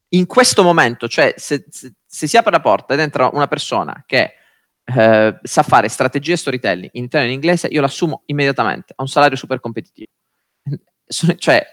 In 0.10 0.26
questo 0.26 0.64
momento, 0.64 1.08
cioè 1.08 1.34
se, 1.38 1.66
se, 1.70 1.94
se 2.06 2.28
si 2.28 2.38
apre 2.38 2.52
la 2.52 2.62
porta 2.62 2.94
ed 2.94 3.00
entra 3.00 3.30
una 3.32 3.48
persona 3.48 4.04
che 4.06 4.34
eh, 4.84 5.40
sa 5.42 5.64
fare 5.64 5.90
strategie 5.90 6.38
storytelling 6.38 6.90
in 6.94 7.06
italiano 7.06 7.32
e 7.32 7.36
in 7.36 7.42
inglese, 7.42 7.68
io 7.68 7.82
l'assumo 7.82 8.24
immediatamente 8.28 8.94
a 8.96 9.02
un 9.02 9.10
salario 9.10 9.36
super 9.36 9.60
competitivo. 9.60 10.12
cioè, 11.38 11.66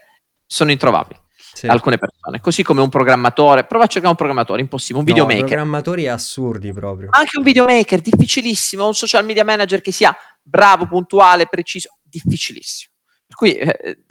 sono 0.46 0.70
introvabili. 0.70 1.22
Sì. 1.54 1.68
alcune 1.68 1.98
persone, 1.98 2.40
così 2.40 2.64
come 2.64 2.80
un 2.80 2.88
programmatore. 2.88 3.62
Prova 3.62 3.84
a 3.84 3.86
cercare 3.86 4.10
un 4.10 4.16
programmatore, 4.16 4.60
impossibile, 4.60 4.98
un 4.98 5.04
videomaker. 5.04 5.42
No, 5.42 5.46
programmatori 5.46 6.08
assurdi 6.08 6.72
proprio. 6.72 7.08
Anche 7.12 7.38
un 7.38 7.44
videomaker, 7.44 8.00
difficilissimo, 8.00 8.84
un 8.84 8.94
social 8.94 9.24
media 9.24 9.44
manager 9.44 9.80
che 9.80 9.92
sia 9.92 10.16
bravo, 10.42 10.88
puntuale, 10.88 11.46
preciso, 11.46 11.96
difficilissimo. 12.02 12.93
Per 13.34 13.50
cui, 13.50 13.54
eh, 13.54 14.04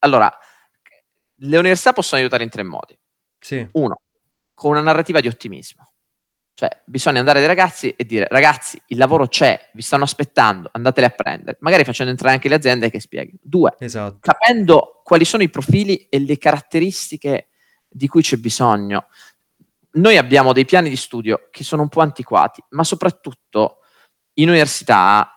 allora, 0.00 0.36
le 1.36 1.58
università 1.58 1.92
possono 1.92 2.20
aiutare 2.20 2.42
in 2.42 2.50
tre 2.50 2.64
modi. 2.64 2.98
Sì. 3.38 3.66
Uno, 3.72 4.00
con 4.52 4.72
una 4.72 4.80
narrativa 4.80 5.20
di 5.20 5.28
ottimismo. 5.28 5.92
Cioè, 6.54 6.82
bisogna 6.84 7.18
andare 7.20 7.38
dai 7.38 7.48
ragazzi 7.48 7.90
e 7.90 8.04
dire, 8.04 8.26
ragazzi, 8.28 8.80
il 8.86 8.98
lavoro 8.98 9.28
c'è, 9.28 9.70
vi 9.74 9.82
stanno 9.82 10.04
aspettando, 10.04 10.68
andateli 10.72 11.06
a 11.06 11.10
prendere. 11.10 11.56
Magari 11.60 11.84
facendo 11.84 12.10
entrare 12.10 12.34
anche 12.34 12.48
le 12.48 12.56
aziende 12.56 12.90
che 12.90 13.00
spieghino. 13.00 13.38
Due, 13.42 13.74
esatto. 13.78 14.18
capendo 14.20 15.00
quali 15.04 15.24
sono 15.24 15.42
i 15.42 15.50
profili 15.50 16.06
e 16.08 16.18
le 16.18 16.38
caratteristiche 16.38 17.48
di 17.88 18.08
cui 18.08 18.22
c'è 18.22 18.36
bisogno. 18.36 19.06
Noi 19.92 20.16
abbiamo 20.16 20.52
dei 20.52 20.64
piani 20.64 20.88
di 20.88 20.96
studio 20.96 21.48
che 21.50 21.62
sono 21.62 21.82
un 21.82 21.88
po' 21.88 22.00
antiquati, 22.00 22.62
ma 22.70 22.82
soprattutto 22.82 23.78
in 24.34 24.48
università 24.48 25.33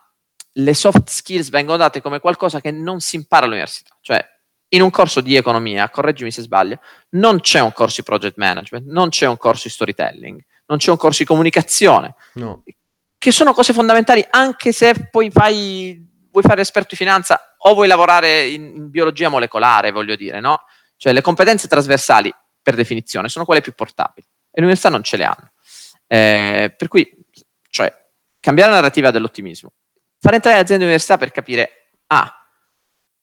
le 0.52 0.74
soft 0.74 1.08
skills 1.08 1.50
vengono 1.50 1.78
date 1.78 2.00
come 2.00 2.20
qualcosa 2.20 2.60
che 2.60 2.70
non 2.70 3.00
si 3.00 3.16
impara 3.16 3.44
all'università. 3.44 3.96
Cioè, 4.00 4.24
in 4.70 4.82
un 4.82 4.90
corso 4.90 5.20
di 5.20 5.34
economia, 5.34 5.88
correggimi 5.88 6.30
se 6.30 6.42
sbaglio, 6.42 6.80
non 7.10 7.40
c'è 7.40 7.60
un 7.60 7.72
corso 7.72 7.96
di 8.00 8.02
project 8.02 8.36
management, 8.36 8.86
non 8.86 9.08
c'è 9.08 9.26
un 9.26 9.36
corso 9.36 9.62
di 9.64 9.74
storytelling 9.74 10.44
non 10.68 10.78
c'è 10.78 10.90
un 10.90 10.96
corso 10.96 11.18
di 11.20 11.28
comunicazione, 11.28 12.14
no. 12.34 12.62
che 13.18 13.32
sono 13.32 13.52
cose 13.52 13.72
fondamentali 13.72 14.24
anche 14.30 14.72
se 14.72 15.08
poi 15.10 15.30
fai, 15.30 16.06
vuoi 16.30 16.42
fare 16.42 16.60
esperto 16.60 16.90
di 16.90 16.96
finanza 16.96 17.54
o 17.58 17.74
vuoi 17.74 17.88
lavorare 17.88 18.46
in, 18.46 18.64
in 18.76 18.90
biologia 18.90 19.28
molecolare, 19.28 19.90
voglio 19.90 20.14
dire, 20.14 20.40
no? 20.40 20.62
Cioè 20.96 21.12
le 21.12 21.22
competenze 21.22 21.68
trasversali, 21.68 22.32
per 22.62 22.74
definizione, 22.74 23.28
sono 23.28 23.44
quelle 23.44 23.62
più 23.62 23.72
portabili 23.72 24.26
e 24.26 24.60
le 24.60 24.66
università 24.66 24.90
non 24.90 25.02
ce 25.02 25.16
le 25.16 25.24
hanno. 25.24 25.52
Eh, 26.06 26.74
per 26.76 26.88
cui, 26.88 27.10
cioè, 27.70 27.90
cambiare 28.38 28.70
la 28.70 28.76
narrativa 28.76 29.10
dell'ottimismo, 29.10 29.72
fare 30.18 30.36
entrare 30.36 30.56
le 30.56 30.62
aziende 30.62 30.84
università 30.84 31.16
per 31.16 31.30
capire, 31.30 31.90
ah, 32.08 32.32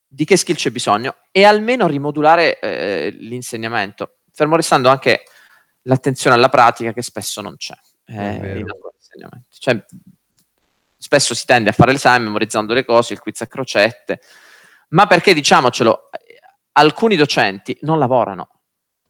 di 0.06 0.24
che 0.24 0.36
skill 0.36 0.54
c'è 0.54 0.70
bisogno 0.70 1.16
e 1.30 1.44
almeno 1.44 1.86
rimodulare 1.86 2.58
eh, 2.58 3.10
l'insegnamento, 3.18 4.18
fermo 4.32 4.56
restando 4.56 4.88
anche 4.88 5.24
l'attenzione 5.82 6.36
alla 6.36 6.48
pratica 6.48 6.92
che 6.92 7.02
spesso 7.02 7.40
non 7.40 7.56
c'è 7.56 7.74
eh. 8.06 8.64
Cioè, 9.48 9.84
spesso 10.96 11.34
si 11.34 11.46
tende 11.46 11.70
a 11.70 11.72
fare 11.72 11.92
l'esame 11.92 12.24
memorizzando 12.24 12.74
le 12.74 12.84
cose, 12.84 13.14
il 13.14 13.20
quiz 13.20 13.40
a 13.40 13.46
crocette, 13.46 14.20
ma 14.90 15.06
perché 15.06 15.34
diciamocelo, 15.34 16.10
alcuni 16.72 17.16
docenti 17.16 17.76
non 17.82 17.98
lavorano. 17.98 18.50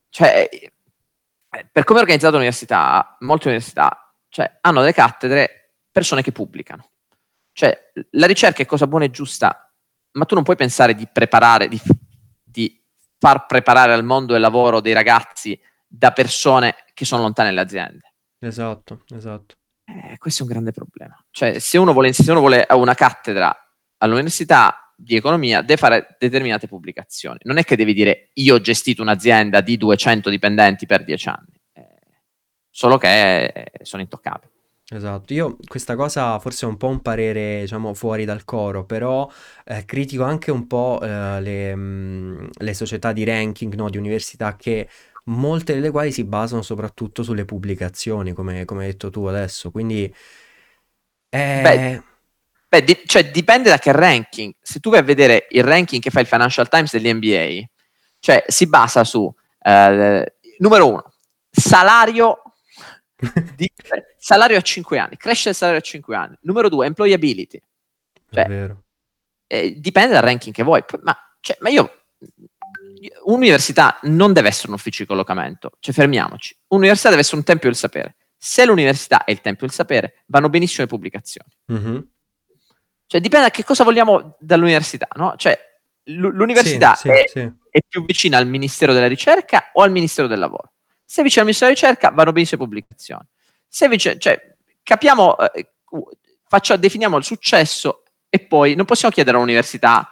Cioè, 0.09 0.49
per 1.71 1.85
come 1.85 1.99
è 1.99 2.03
organizzata 2.03 2.35
l'università, 2.35 3.17
molte 3.21 3.49
università 3.49 4.15
cioè, 4.29 4.59
hanno 4.61 4.81
delle 4.81 4.93
cattedre 4.93 5.73
persone 5.91 6.23
che 6.23 6.33
pubblicano. 6.33 6.91
Cioè, 7.57 7.91
la 8.11 8.27
ricerca 8.27 8.63
è 8.63 8.67
cosa 8.67 8.87
buona 8.87 9.07
e 9.07 9.11
giusta, 9.11 9.73
ma 10.13 10.27
tu 10.27 10.35
non 10.35 10.45
puoi 10.45 10.57
pensare 10.57 10.95
di 10.95 11.09
preparare, 11.11 11.69
di, 11.69 11.81
di 12.45 12.79
far 13.19 13.47
preparare 13.47 13.95
al 13.95 14.05
mondo 14.05 14.35
del 14.35 14.43
lavoro 14.43 14.83
dei 14.83 14.93
ragazzi 14.93 15.59
da 15.87 16.13
persone 16.13 16.75
che 16.93 17.07
sono 17.07 17.23
lontane 17.23 17.49
dalle 17.49 17.63
aziende. 17.63 18.13
Esatto, 18.41 19.05
esatto. 19.09 19.55
Eh, 19.87 20.19
questo 20.19 20.43
è 20.43 20.47
un 20.47 20.53
grande 20.53 20.73
problema. 20.73 21.19
Cioè, 21.31 21.59
se 21.59 21.79
uno 21.79 21.95
vuole, 21.95 22.13
se 22.13 22.31
uno 22.31 22.41
vuole 22.41 22.67
una 22.73 22.93
cattedra 22.93 23.57
all'università 23.97 24.93
di 24.95 25.17
economia, 25.17 25.63
deve 25.63 25.79
fare 25.79 26.17
determinate 26.19 26.69
pubblicazioni. 26.69 27.39
Non 27.45 27.57
è 27.57 27.65
che 27.65 27.75
devi 27.75 27.95
dire 27.95 28.33
io 28.35 28.57
ho 28.57 28.61
gestito 28.61 29.01
un'azienda 29.01 29.63
di 29.63 29.79
200 29.79 30.29
dipendenti 30.29 30.85
per 30.85 31.05
10 31.05 31.29
anni, 31.31 31.59
eh, 31.73 31.89
solo 32.69 32.99
che 32.99 33.47
eh, 33.47 33.71
sono 33.81 34.03
intoccabili. 34.03 34.56
Esatto, 34.89 35.33
io 35.33 35.57
questa 35.67 35.97
cosa 35.97 36.39
forse 36.39 36.65
è 36.65 36.69
un 36.69 36.77
po' 36.77 36.87
un 36.87 37.03
parere, 37.03 37.63
diciamo, 37.63 37.93
fuori 37.93 38.25
dal 38.25 38.45
coro, 38.45 38.85
però 38.85 39.29
eh, 39.65 39.85
critico 39.85 40.23
anche 40.23 40.53
un 40.53 40.69
po' 40.69 41.01
eh, 41.03 41.41
le, 41.41 41.75
mh, 41.75 41.81
mm, 41.81 42.47
le 42.59 42.75
società 42.75 43.13
di 43.13 43.25
ranking, 43.25 43.75
no, 43.75 43.91
di 43.91 43.99
università 43.99 44.55
che 44.55 44.89
molte 45.25 45.75
delle 45.75 45.91
quali 45.91 46.13
si 46.13 46.23
basano 46.23 46.63
soprattutto 46.63 47.25
sulle 47.25 47.45
pubblicazioni, 47.45 48.33
come, 48.33 48.65
come 48.65 48.85
hai 48.85 48.91
detto 48.93 49.11
tu 49.11 49.25
adesso. 49.25 49.73
Quindi, 49.73 50.05
eh... 51.31 51.61
beh, 51.63 52.03
beh 52.69 52.85
di- 52.85 53.03
cioè, 53.07 53.29
dipende 53.31 53.71
da 53.71 53.79
che 53.79 53.91
ranking. 53.91 54.55
Se 54.61 54.79
tu 54.79 54.91
vai 54.91 55.01
a 55.01 55.03
vedere 55.03 55.49
il 55.51 55.65
ranking 55.65 56.01
che 56.01 56.11
fa 56.11 56.21
il 56.21 56.27
Financial 56.27 56.69
Times 56.69 56.97
dell'NBA, 56.97 57.67
cioè 58.21 58.45
si 58.47 58.69
basa 58.69 59.03
su 59.03 59.33
eh, 59.63 60.35
numero 60.59 60.89
uno, 60.89 61.13
salario. 61.51 62.41
Di, 63.55 63.71
salario 64.19 64.59
a 64.59 64.61
5 64.61 64.99
anni, 64.99 65.17
cresce 65.17 65.51
il 65.51 65.55
salario 65.55 65.81
a 65.81 65.83
5 65.83 66.17
anni. 66.17 66.37
Numero 66.43 66.69
2, 66.69 66.87
employability. 66.87 67.61
Cioè, 68.31 68.75
eh, 69.47 69.75
dipende 69.79 70.13
dal 70.13 70.23
ranking 70.23 70.55
che 70.55 70.63
vuoi. 70.63 70.85
Ma, 71.03 71.17
cioè, 71.41 71.57
ma 71.61 71.69
io 71.69 72.07
un'università 73.25 73.99
non 74.03 74.33
deve 74.33 74.49
essere 74.49 74.69
un 74.69 74.75
ufficio 74.75 75.03
di 75.03 75.09
collocamento, 75.09 75.73
cioè 75.81 75.95
fermiamoci. 75.95 76.57
Un'università 76.69 77.09
deve 77.09 77.21
essere 77.21 77.37
un 77.37 77.45
tempio 77.45 77.69
del 77.69 77.79
sapere. 77.79 78.17
Se 78.37 78.65
l'università 78.65 79.25
è 79.25 79.31
il 79.31 79.41
tempio 79.41 79.67
del 79.67 79.75
sapere, 79.75 80.23
vanno 80.27 80.49
benissimo 80.49 80.83
le 80.83 80.89
pubblicazioni. 80.89 81.51
Mm-hmm. 81.73 81.99
Cioè 83.07 83.21
dipende 83.21 83.47
da 83.47 83.53
che 83.53 83.65
cosa 83.65 83.85
vogliamo 83.85 84.37
dall'università, 84.41 85.09
no? 85.15 85.35
Cioè 85.37 85.59
l'università 86.05 86.95
sì, 86.95 87.09
è, 87.09 87.25
sì. 87.27 87.41
è, 87.71 87.81
più 87.87 88.05
vicina 88.05 88.39
al 88.39 88.47
Ministero 88.47 88.93
della 88.93 89.09
Ricerca 89.09 89.71
o 89.73 89.83
al 89.83 89.91
Ministero 89.91 90.27
del 90.27 90.39
Lavoro? 90.39 90.73
Se 91.07 91.21
è 91.21 91.25
vicina 91.25 91.43
al 91.43 91.47
Ministero 91.47 91.73
della 91.73 91.89
Ricerca, 91.89 92.11
vanno 92.11 92.33
benissimo 92.33 92.63
le 92.63 92.69
pubblicazioni. 92.69 93.27
Se 93.67 93.89
vicino, 93.89 94.17
cioè, 94.19 94.55
capiamo, 94.83 95.39
eh, 95.39 95.73
faccia, 96.47 96.77
definiamo 96.77 97.17
il 97.17 97.25
successo 97.25 98.03
e 98.29 98.41
poi 98.41 98.75
non 98.75 98.85
possiamo 98.85 99.15
chiedere 99.15 99.37
all'università 99.37 100.11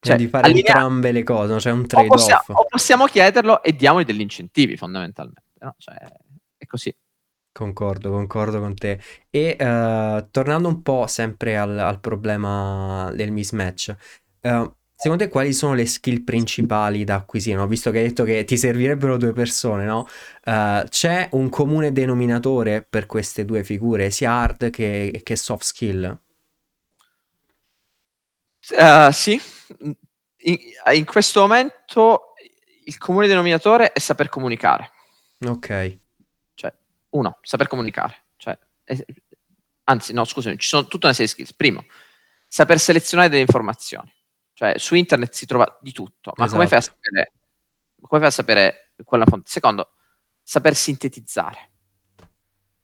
cioè, 0.00 0.16
di 0.16 0.28
fare 0.28 0.46
allinea... 0.46 0.72
entrambe 0.72 1.12
le 1.12 1.22
cose, 1.22 1.54
c'è 1.54 1.60
cioè 1.60 1.72
un 1.72 1.86
trade-off. 1.86 2.12
O 2.12 2.14
possiamo, 2.14 2.60
o 2.60 2.66
possiamo, 2.66 3.06
chiederlo 3.06 3.62
e 3.62 3.74
diamogli 3.74 4.04
degli 4.04 4.20
incentivi 4.20 4.76
fondamentalmente, 4.76 5.42
no? 5.58 5.74
cioè, 5.78 5.96
è 6.56 6.66
così. 6.66 6.94
Concordo, 7.52 8.10
concordo 8.10 8.60
con 8.60 8.74
te. 8.74 9.00
E 9.28 9.56
uh, 9.58 10.28
tornando 10.30 10.68
un 10.68 10.82
po' 10.82 11.06
sempre 11.06 11.58
al, 11.58 11.78
al 11.78 12.00
problema 12.00 13.10
del 13.12 13.32
mismatch, 13.32 13.94
uh, 14.42 14.74
secondo 15.00 15.24
te 15.24 15.30
quali 15.30 15.54
sono 15.54 15.72
le 15.72 15.86
skill 15.86 16.24
principali 16.24 17.04
da 17.04 17.14
acquisire? 17.14 17.56
No? 17.56 17.66
Visto 17.66 17.90
che 17.90 17.98
hai 18.00 18.08
detto 18.08 18.22
che 18.22 18.44
ti 18.44 18.58
servirebbero 18.58 19.16
due 19.16 19.32
persone, 19.32 19.86
no? 19.86 20.06
Uh, 20.44 20.86
c'è 20.88 21.28
un 21.32 21.48
comune 21.48 21.90
denominatore 21.90 22.82
per 22.82 23.06
queste 23.06 23.46
due 23.46 23.64
figure, 23.64 24.10
sia 24.10 24.30
hard 24.30 24.68
che, 24.68 25.20
che 25.22 25.36
soft 25.36 25.64
skill? 25.64 26.18
sì, 29.10 29.40
in, 30.36 30.58
in 30.92 31.04
questo 31.06 31.40
momento 31.40 32.34
il 32.84 32.98
comune 32.98 33.26
denominatore 33.26 33.92
è 33.92 33.98
saper 33.98 34.28
comunicare. 34.28 34.90
Ok. 35.46 35.98
Cioè, 36.52 36.74
uno, 37.10 37.38
saper 37.40 37.68
comunicare. 37.68 38.24
Cioè, 38.36 38.58
è, 38.84 39.02
anzi, 39.84 40.12
no, 40.12 40.26
scusami, 40.26 40.58
ci 40.58 40.68
sono 40.68 40.86
tutta 40.86 41.06
una 41.06 41.14
serie 41.14 41.32
di 41.32 41.32
skills. 41.32 41.54
Primo, 41.54 41.86
saper 42.46 42.78
selezionare 42.78 43.30
delle 43.30 43.40
informazioni. 43.40 44.12
Cioè, 44.60 44.76
su 44.76 44.94
internet 44.94 45.32
si 45.32 45.46
trova 45.46 45.78
di 45.80 45.90
tutto, 45.90 46.34
ma 46.36 46.44
Esatto. 46.44 46.58
come 46.58 46.68
fai 46.68 46.78
a 46.78 46.82
sapere, 46.82 47.32
come 47.98 48.20
fai 48.20 48.28
a 48.28 48.30
sapere 48.30 48.92
quella 49.04 49.24
fonte? 49.24 49.48
Secondo, 49.50 49.92
saper 50.42 50.74
sintetizzare. 50.74 51.70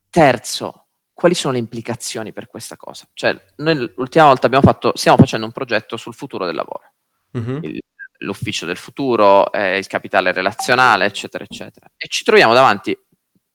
Terzo, 0.09 0.87
quali 1.13 1.35
sono 1.35 1.53
le 1.53 1.59
implicazioni 1.59 2.33
per 2.33 2.47
questa 2.47 2.77
cosa? 2.79 3.07
Cioè, 3.13 3.39
noi 3.57 3.93
l'ultima 3.95 4.25
volta 4.25 4.47
abbiamo 4.47 4.65
fatto, 4.65 4.93
stiamo 4.95 5.19
facendo 5.19 5.45
un 5.45 5.53
progetto 5.53 5.99
sul 5.99 6.15
futuro 6.15 6.47
del 6.47 6.55
lavoro, 6.55 6.95
Mhm. 7.33 7.59
il- 7.65 7.81
l'ufficio 8.21 8.65
del 8.65 8.79
futuro, 8.79 9.53
eh, 9.53 9.77
il 9.77 9.87
capitale 9.87 10.33
relazionale, 10.33 11.05
eccetera, 11.05 11.45
eccetera. 11.45 11.87
E 11.95 12.09
ci 12.09 12.25
troviamo 12.25 12.55
davanti 12.55 12.99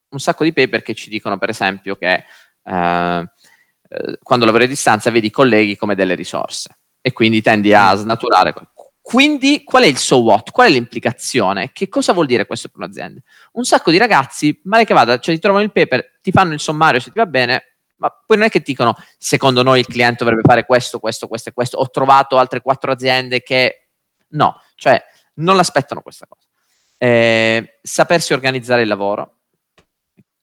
un 0.10 0.20
sacco 0.20 0.44
di 0.44 0.54
paper 0.54 0.84
che 0.84 0.94
ci 0.94 1.10
dicono, 1.10 1.40
per 1.40 1.50
esempio, 1.50 1.96
che 1.96 2.26
eh, 2.64 3.32
eh, 3.90 4.18
quando 4.22 4.46
lavori 4.46 4.66
a 4.66 4.68
distanza 4.68 5.10
vedi 5.10 5.26
i 5.26 5.32
colleghi 5.32 5.76
come 5.76 5.96
delle 5.96 6.14
risorse 6.14 6.78
e 7.02 7.12
quindi 7.12 7.42
tendi 7.42 7.74
a 7.74 7.96
snaturare. 7.96 8.54
Quindi, 9.02 9.64
qual 9.64 9.84
è 9.84 9.88
il 9.88 9.98
so 9.98 10.22
what? 10.22 10.52
Qual 10.52 10.68
è 10.68 10.70
l'implicazione? 10.70 11.72
Che 11.74 11.90
cosa 11.90 12.14
vuol 12.14 12.28
dire 12.28 12.46
questo 12.46 12.70
per 12.70 12.82
un'azienda? 12.82 13.20
Un 13.54 13.66
sacco 13.66 13.92
di 13.92 13.98
ragazzi, 13.98 14.62
male 14.64 14.86
che 14.86 14.94
vada, 14.94 15.20
cioè 15.20 15.36
ti 15.36 15.42
trovano 15.42 15.64
il 15.64 15.72
paper, 15.72 16.20
ti 16.22 16.32
fanno 16.32 16.54
il 16.54 16.60
sommario 16.60 17.00
se 17.00 17.12
ti 17.12 17.18
va 17.18 17.26
bene, 17.26 17.78
ma 17.98 18.10
poi 18.10 18.38
non 18.38 18.46
è 18.46 18.50
che 18.50 18.62
ti 18.62 18.72
dicono, 18.72 18.96
secondo 19.18 19.64
noi 19.64 19.80
il 19.80 19.88
cliente 19.88 20.24
dovrebbe 20.24 20.48
fare 20.48 20.66
questo, 20.66 21.00
questo, 21.00 21.28
questo 21.28 21.50
e 21.50 21.54
questo. 21.54 21.78
Ho 21.78 21.90
trovato 21.90 22.38
altre 22.38 22.62
quattro 22.62 22.92
aziende 22.92 23.42
che... 23.42 23.90
No, 24.30 24.62
cioè 24.76 25.04
non 25.36 25.56
l'aspettano 25.56 26.02
questa 26.02 26.26
cosa. 26.28 26.48
Eh, 26.98 27.80
sapersi 27.82 28.34
organizzare 28.34 28.84
il 28.84 28.88
lavoro, 28.88 29.40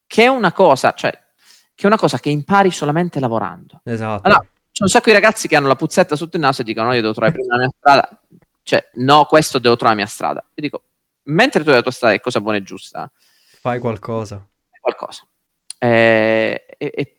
che 0.05 0.23
è 0.23 0.27
una 0.27 0.51
cosa, 0.51 0.93
cioè, 0.93 1.11
che 1.11 1.83
è 1.83 1.87
una 1.87 1.97
cosa 1.97 2.19
che 2.19 2.29
impari 2.29 2.71
solamente 2.71 3.19
lavorando. 3.19 3.81
Esatto. 3.83 4.23
Allora, 4.23 4.45
c'è 4.79 4.85
un 4.85 4.91
sacco 4.91 5.09
di 5.09 5.11
ragazzi 5.11 5.49
che 5.49 5.57
hanno 5.57 5.67
la 5.67 5.75
puzzetta 5.75 6.15
sotto 6.15 6.37
il 6.37 6.41
naso 6.41 6.61
e 6.61 6.63
dicono: 6.63 6.87
No, 6.87 6.93
io 6.93 7.01
devo 7.01 7.11
trovare 7.11 7.33
prima 7.33 7.55
la 7.55 7.63
mia 7.63 7.71
strada. 7.77 8.21
Cioè, 8.63 8.89
no, 8.93 9.25
questo 9.25 9.59
devo 9.59 9.75
trovare 9.75 9.97
la 9.97 10.03
mia 10.05 10.11
strada. 10.11 10.39
Io 10.39 10.61
dico: 10.61 10.83
mentre 11.23 11.63
tu 11.63 11.69
hai 11.69 11.75
la 11.75 11.81
tua 11.81 11.91
strada, 11.91 12.13
è 12.15 12.21
cosa 12.21 12.39
buona 12.39 12.59
e 12.59 12.63
giusta, 12.63 13.11
Fai 13.59 13.77
qualcosa. 13.79 14.37
fai 14.37 14.79
qualcosa. 14.79 15.27
Eh, 15.77 16.65
e, 16.77 16.91
e- 16.95 17.13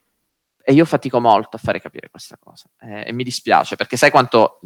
e 0.63 0.73
io 0.73 0.87
fatico 0.87 1.21
molto 1.21 1.57
a 1.57 1.59
fare 1.59 1.83
capire 1.83 2.09
questa 2.09 2.39
cosa. 2.43 2.65
Eh, 2.81 3.09
e 3.09 3.13
mi 3.13 3.25
dispiace 3.25 3.77
perché 3.77 3.99
sai 3.99 4.11
quanto 4.11 4.61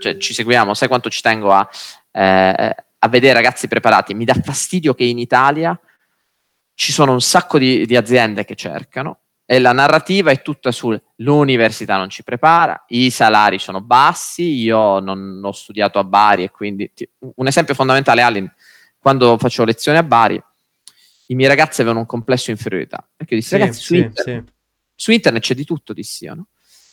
cioè, 0.00 0.16
ci 0.18 0.32
seguiamo, 0.32 0.74
sai 0.74 0.86
quanto 0.86 1.10
ci 1.10 1.20
tengo 1.22 1.52
a, 1.52 1.68
eh, 2.12 2.76
a 3.00 3.08
vedere 3.08 3.32
ragazzi 3.34 3.66
preparati. 3.66 4.14
Mi 4.14 4.24
dà 4.24 4.34
fastidio 4.34 4.94
che 4.94 5.02
in 5.02 5.18
Italia 5.18 5.76
ci 6.74 6.92
sono 6.92 7.10
un 7.10 7.20
sacco 7.20 7.58
di, 7.58 7.84
di 7.84 7.96
aziende 7.96 8.44
che 8.44 8.54
cercano 8.54 9.22
e 9.44 9.58
la 9.58 9.72
narrativa 9.72 10.30
è 10.30 10.40
tutta 10.40 10.70
sul 10.70 11.02
l'università 11.20 11.96
non 11.96 12.08
ci 12.10 12.22
prepara, 12.22 12.84
i 12.88 13.10
salari 13.10 13.58
sono 13.58 13.80
bassi, 13.80 14.42
io 14.60 15.00
non 15.00 15.40
ho 15.42 15.52
studiato 15.52 15.98
a 15.98 16.04
Bari 16.04 16.44
e 16.44 16.50
quindi 16.50 16.92
ti- 16.94 17.08
un 17.36 17.46
esempio 17.46 17.74
fondamentale 17.74 18.22
Alin, 18.22 18.52
quando 18.98 19.36
facevo 19.38 19.64
lezioni 19.64 19.98
a 19.98 20.02
Bari 20.02 20.40
i 21.30 21.34
miei 21.34 21.48
ragazzi 21.48 21.80
avevano 21.80 22.00
un 22.00 22.06
complesso 22.06 22.50
inferiorità 22.50 23.06
perché 23.16 23.34
io 23.34 23.40
dissi 23.40 23.54
Sì, 23.54 23.60
ragazzi 23.60 23.80
su, 23.80 23.94
sì, 23.94 23.98
internet, 24.00 24.44
sì. 24.46 24.52
su 24.94 25.10
internet 25.12 25.42
c'è 25.42 25.54
di 25.54 25.64
tutto 25.64 25.92
dissi 25.92 26.24
io, 26.24 26.34
no? 26.34 26.46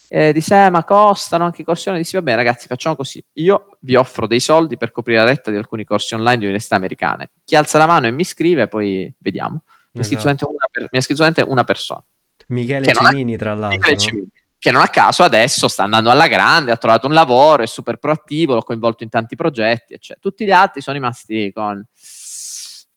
E 0.07 0.33
disse 0.33 0.65
"Eh, 0.65 0.69
ma 0.69 0.83
costano 0.83 1.45
anche 1.45 1.61
i 1.61 1.65
corsi 1.65 1.87
online 1.87 2.03
dissi 2.03 2.15
va 2.17 2.21
bene 2.21 2.37
ragazzi 2.37 2.67
facciamo 2.67 2.95
così 2.95 3.23
io 3.33 3.77
vi 3.79 3.95
offro 3.95 4.27
dei 4.27 4.39
soldi 4.39 4.77
per 4.77 4.91
coprire 4.91 5.19
la 5.19 5.25
retta 5.25 5.49
di 5.49 5.57
alcuni 5.57 5.83
corsi 5.83 6.13
online 6.13 6.37
di 6.37 6.43
università 6.45 6.75
americane 6.75 7.31
chi 7.43 7.55
alza 7.55 7.79
la 7.79 7.87
mano 7.87 8.05
e 8.05 8.11
mi 8.11 8.23
scrive 8.23 8.67
poi 8.67 9.11
vediamo 9.17 9.63
mi 9.93 10.01
ha 10.01 10.03
scritto 10.03 10.27
Esatto. 10.27 10.49
una, 10.49 10.67
per- 10.89 11.03
solamente 11.15 11.41
una 11.41 11.63
persona 11.63 12.03
Michele 12.47 12.85
Che 12.85 12.93
non 12.93 13.05
ha- 13.05 13.09
Cimini, 13.09 13.37
tra 13.37 13.53
l'altro. 13.53 13.77
Michele? 13.77 13.97
Cimini, 13.97 14.29
che 14.57 14.71
non 14.71 14.81
a 14.81 14.87
caso 14.87 15.21
adesso 15.21 15.67
sta 15.67 15.83
andando 15.83 16.09
alla 16.09 16.27
grande, 16.27 16.71
ha 16.71 16.77
trovato 16.77 17.05
un 17.05 17.13
lavoro, 17.13 17.61
è 17.61 17.67
super 17.67 17.97
proattivo, 17.97 18.55
l'ho 18.55 18.63
coinvolto 18.63 19.03
in 19.03 19.09
tanti 19.09 19.35
progetti, 19.35 19.93
eccetera. 19.93 20.19
Tutti 20.19 20.43
gli 20.43 20.51
altri 20.51 20.81
sono 20.81 20.95
rimasti 20.95 21.51
con... 21.53 21.85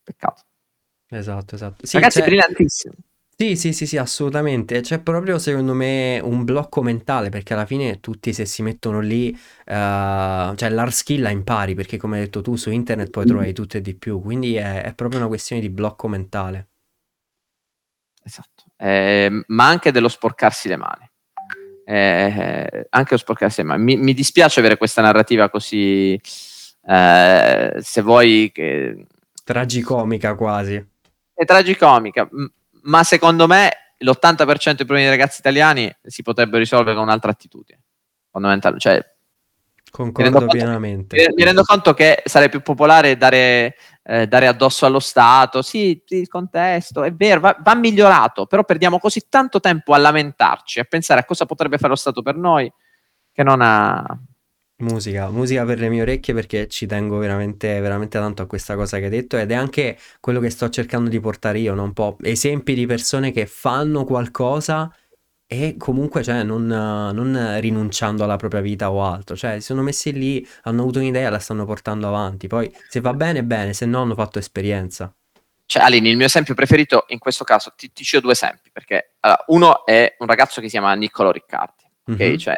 Peccato. 0.03 0.41
Esatto, 1.09 1.53
esatto. 1.55 1.85
Sì, 1.85 1.97
Ragazzi, 1.97 2.21
brillantissimi. 2.21 2.95
Sì, 3.41 3.55
sì, 3.55 3.71
sì, 3.71 3.85
sì, 3.85 3.97
assolutamente. 3.97 4.81
C'è 4.81 4.99
proprio 4.99 5.37
secondo 5.37 5.73
me 5.73 6.19
un 6.21 6.43
blocco 6.43 6.81
mentale 6.81 7.29
perché 7.29 7.53
alla 7.53 7.65
fine 7.65 7.99
tutti 7.99 8.33
se 8.33 8.45
si 8.45 8.61
mettono 8.63 8.99
lì, 8.99 9.31
eh, 9.31 10.53
cioè 10.55 10.69
l'hard 10.69 10.91
skill 10.91 11.21
la 11.21 11.29
impari 11.29 11.73
perché 11.73 11.97
come 11.97 12.17
hai 12.17 12.23
detto 12.25 12.41
tu 12.41 12.55
su 12.55 12.69
internet 12.69 13.11
poi 13.11 13.25
trovi 13.25 13.53
tutto 13.53 13.77
e 13.77 13.81
di 13.81 13.93
più, 13.95 14.19
quindi 14.21 14.55
è, 14.55 14.81
è 14.81 14.93
proprio 14.93 15.19
una 15.19 15.29
questione 15.29 15.61
di 15.61 15.69
blocco 15.69 16.07
mentale. 16.07 16.67
Eh, 18.81 19.43
ma 19.47 19.67
anche 19.67 19.91
dello 19.91 20.07
sporcarsi 20.07 20.67
le 20.69 20.77
mani. 20.77 21.09
Eh, 21.85 22.87
anche 22.89 23.11
lo 23.11 23.17
sporcarsi 23.17 23.61
le 23.61 23.67
mani. 23.67 23.83
Mi, 23.83 23.97
mi 23.97 24.13
dispiace 24.13 24.59
avere 24.59 24.77
questa 24.77 25.01
narrativa 25.01 25.49
così, 25.49 26.13
eh, 26.87 27.73
se 27.79 28.01
vuoi, 28.01 28.51
che 28.53 29.05
Tragicomica 29.43 30.35
quasi. 30.35 30.75
è 31.33 31.43
tragicomica, 31.45 32.29
ma 32.83 33.03
secondo 33.03 33.47
me 33.47 33.69
l'80% 33.97 34.77
dei 34.77 34.85
problemi 34.85 35.09
dei 35.09 35.17
ragazzi 35.17 35.39
italiani 35.39 35.93
si 36.03 36.21
potrebbero 36.21 36.59
risolvere 36.59 36.95
con 36.95 37.03
un'altra 37.05 37.31
attitudine 37.31 37.79
fondamentale. 38.31 38.77
Cioè, 38.79 38.93
mi 38.95 39.01
Concordo 39.91 40.31
conto, 40.31 40.55
pienamente. 40.55 41.15
mi- 41.17 41.33
mi 41.35 41.43
rendo 41.43 41.63
conto 41.63 41.93
che 41.95 42.21
sarebbe 42.25 42.51
più 42.51 42.61
popolare 42.61 43.17
dare, 43.17 43.75
eh, 44.09 44.25
dare 44.25 44.47
addosso 44.47 44.87
allo 44.87 44.99
Stato. 44.99 45.61
Sì, 45.61 46.01
il 46.07 46.27
contesto 46.27 47.03
è 47.03 47.13
vero, 47.13 47.39
va, 47.39 47.55
va 47.61 47.75
migliorato, 47.75 48.47
però 48.47 48.63
perdiamo 48.63 48.97
così 48.97 49.27
tanto 49.29 49.59
tempo 49.59 49.93
a 49.93 49.97
lamentarci, 49.99 50.79
a 50.79 50.83
pensare 50.83 51.19
a 51.21 51.25
cosa 51.25 51.45
potrebbe 51.45 51.77
fare 51.77 51.89
lo 51.89 51.95
Stato 51.95 52.23
per 52.23 52.35
noi, 52.35 52.71
che 53.31 53.43
non 53.43 53.61
ha. 53.61 54.19
Musica, 54.77 55.29
musica 55.29 55.65
per 55.65 55.77
le 55.77 55.89
mie 55.89 56.01
orecchie 56.01 56.33
perché 56.33 56.67
ci 56.69 56.85
tengo 56.85 57.17
veramente, 57.17 57.81
veramente 57.81 58.17
tanto 58.17 58.41
a 58.41 58.45
questa 58.47 58.75
cosa 58.75 58.97
che 58.97 59.03
hai 59.03 59.09
detto 59.09 59.37
ed 59.37 59.51
è 59.51 59.53
anche 59.53 59.97
quello 60.21 60.39
che 60.39 60.49
sto 60.49 60.69
cercando 60.69 61.09
di 61.09 61.19
portare 61.19 61.59
io, 61.59 61.75
no? 61.75 61.83
Un 61.83 61.91
po' 61.93 62.17
esempi 62.21 62.73
di 62.73 62.85
persone 62.85 63.31
che 63.31 63.45
fanno 63.45 64.05
qualcosa 64.05 64.89
e 65.51 65.77
comunque 65.79 66.21
cioè, 66.21 66.43
non, 66.43 66.67
non 66.67 67.57
rinunciando 67.59 68.23
alla 68.23 68.35
propria 68.35 68.61
vita 68.61 68.91
o 68.91 69.03
altro, 69.03 69.35
cioè 69.35 69.55
si 69.55 69.61
sono 69.61 69.81
messi 69.81 70.13
lì, 70.13 70.47
hanno 70.63 70.81
avuto 70.81 70.99
un'idea 70.99 71.31
la 71.31 71.39
stanno 71.39 71.65
portando 71.65 72.07
avanti, 72.07 72.45
poi 72.45 72.71
se 72.87 72.99
va 72.99 73.15
bene 73.15 73.43
bene, 73.43 73.73
se 73.73 73.87
no 73.87 74.03
hanno 74.03 74.13
fatto 74.13 74.37
esperienza. 74.37 75.11
Cioè, 75.65 75.81
Aline, 75.81 76.09
il 76.09 76.17
mio 76.17 76.27
esempio 76.27 76.53
preferito 76.53 77.05
in 77.07 77.17
questo 77.17 77.43
caso, 77.43 77.73
ti, 77.75 77.91
ti 77.91 78.03
cito 78.03 78.21
due 78.21 78.33
esempi, 78.33 78.69
perché 78.71 79.15
allora, 79.21 79.43
uno 79.47 79.85
è 79.87 80.15
un 80.19 80.27
ragazzo 80.27 80.61
che 80.61 80.67
si 80.67 80.73
chiama 80.73 80.93
Niccolo 80.93 81.31
Riccardi. 81.31 81.83
ok? 82.11 82.19
Mhm. 82.19 82.37
Cioè, 82.37 82.55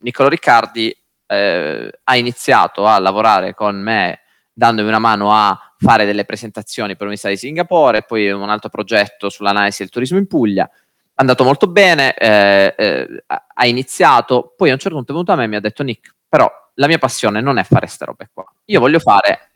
Niccolo 0.00 0.30
Riccardi 0.30 0.96
eh, 1.26 2.00
ha 2.04 2.16
iniziato 2.16 2.86
a 2.86 2.98
lavorare 3.00 3.52
con 3.52 3.76
me 3.76 4.20
dandomi 4.50 4.88
una 4.88 4.98
mano 4.98 5.30
a 5.34 5.74
fare 5.76 6.06
delle 6.06 6.24
presentazioni 6.24 6.96
per 6.96 7.02
l'Università 7.02 7.28
di 7.28 7.36
Singapore, 7.36 8.04
poi 8.04 8.30
un 8.30 8.48
altro 8.48 8.70
progetto 8.70 9.28
sull'analisi 9.28 9.82
del 9.82 9.90
turismo 9.90 10.16
in 10.16 10.26
Puglia. 10.26 10.70
Andato 11.16 11.44
molto 11.44 11.68
bene, 11.68 12.14
eh, 12.14 12.74
eh, 12.76 13.24
ha 13.26 13.66
iniziato, 13.66 14.52
poi 14.56 14.70
a 14.70 14.72
un 14.72 14.78
certo 14.80 14.96
punto 14.96 15.12
è 15.12 15.14
venuto 15.14 15.32
a 15.32 15.36
me 15.36 15.44
e 15.44 15.46
mi 15.46 15.56
ha 15.56 15.60
detto 15.60 15.84
Nick, 15.84 16.14
però 16.28 16.50
la 16.74 16.88
mia 16.88 16.98
passione 16.98 17.40
non 17.40 17.58
è 17.58 17.62
fare 17.62 17.86
queste 17.86 18.04
robe 18.04 18.30
qua, 18.32 18.44
io 18.64 18.80
voglio 18.80 18.98
fare 18.98 19.52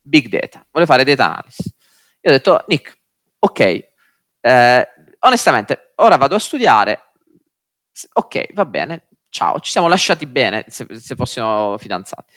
big 0.00 0.28
data, 0.28 0.64
voglio 0.70 0.86
fare 0.86 1.02
data 1.02 1.24
analysis. 1.24 1.66
Io 2.20 2.30
ho 2.30 2.32
detto 2.32 2.64
Nick, 2.68 2.96
ok, 3.40 3.88
eh, 4.40 4.88
onestamente 5.18 5.92
ora 5.96 6.16
vado 6.16 6.36
a 6.36 6.38
studiare, 6.38 7.12
ok, 8.12 8.52
va 8.52 8.64
bene, 8.64 9.08
ciao, 9.30 9.58
ci 9.58 9.72
siamo 9.72 9.88
lasciati 9.88 10.26
bene 10.26 10.64
se, 10.68 10.86
se 10.90 11.16
fossimo 11.16 11.76
fidanzati. 11.76 12.32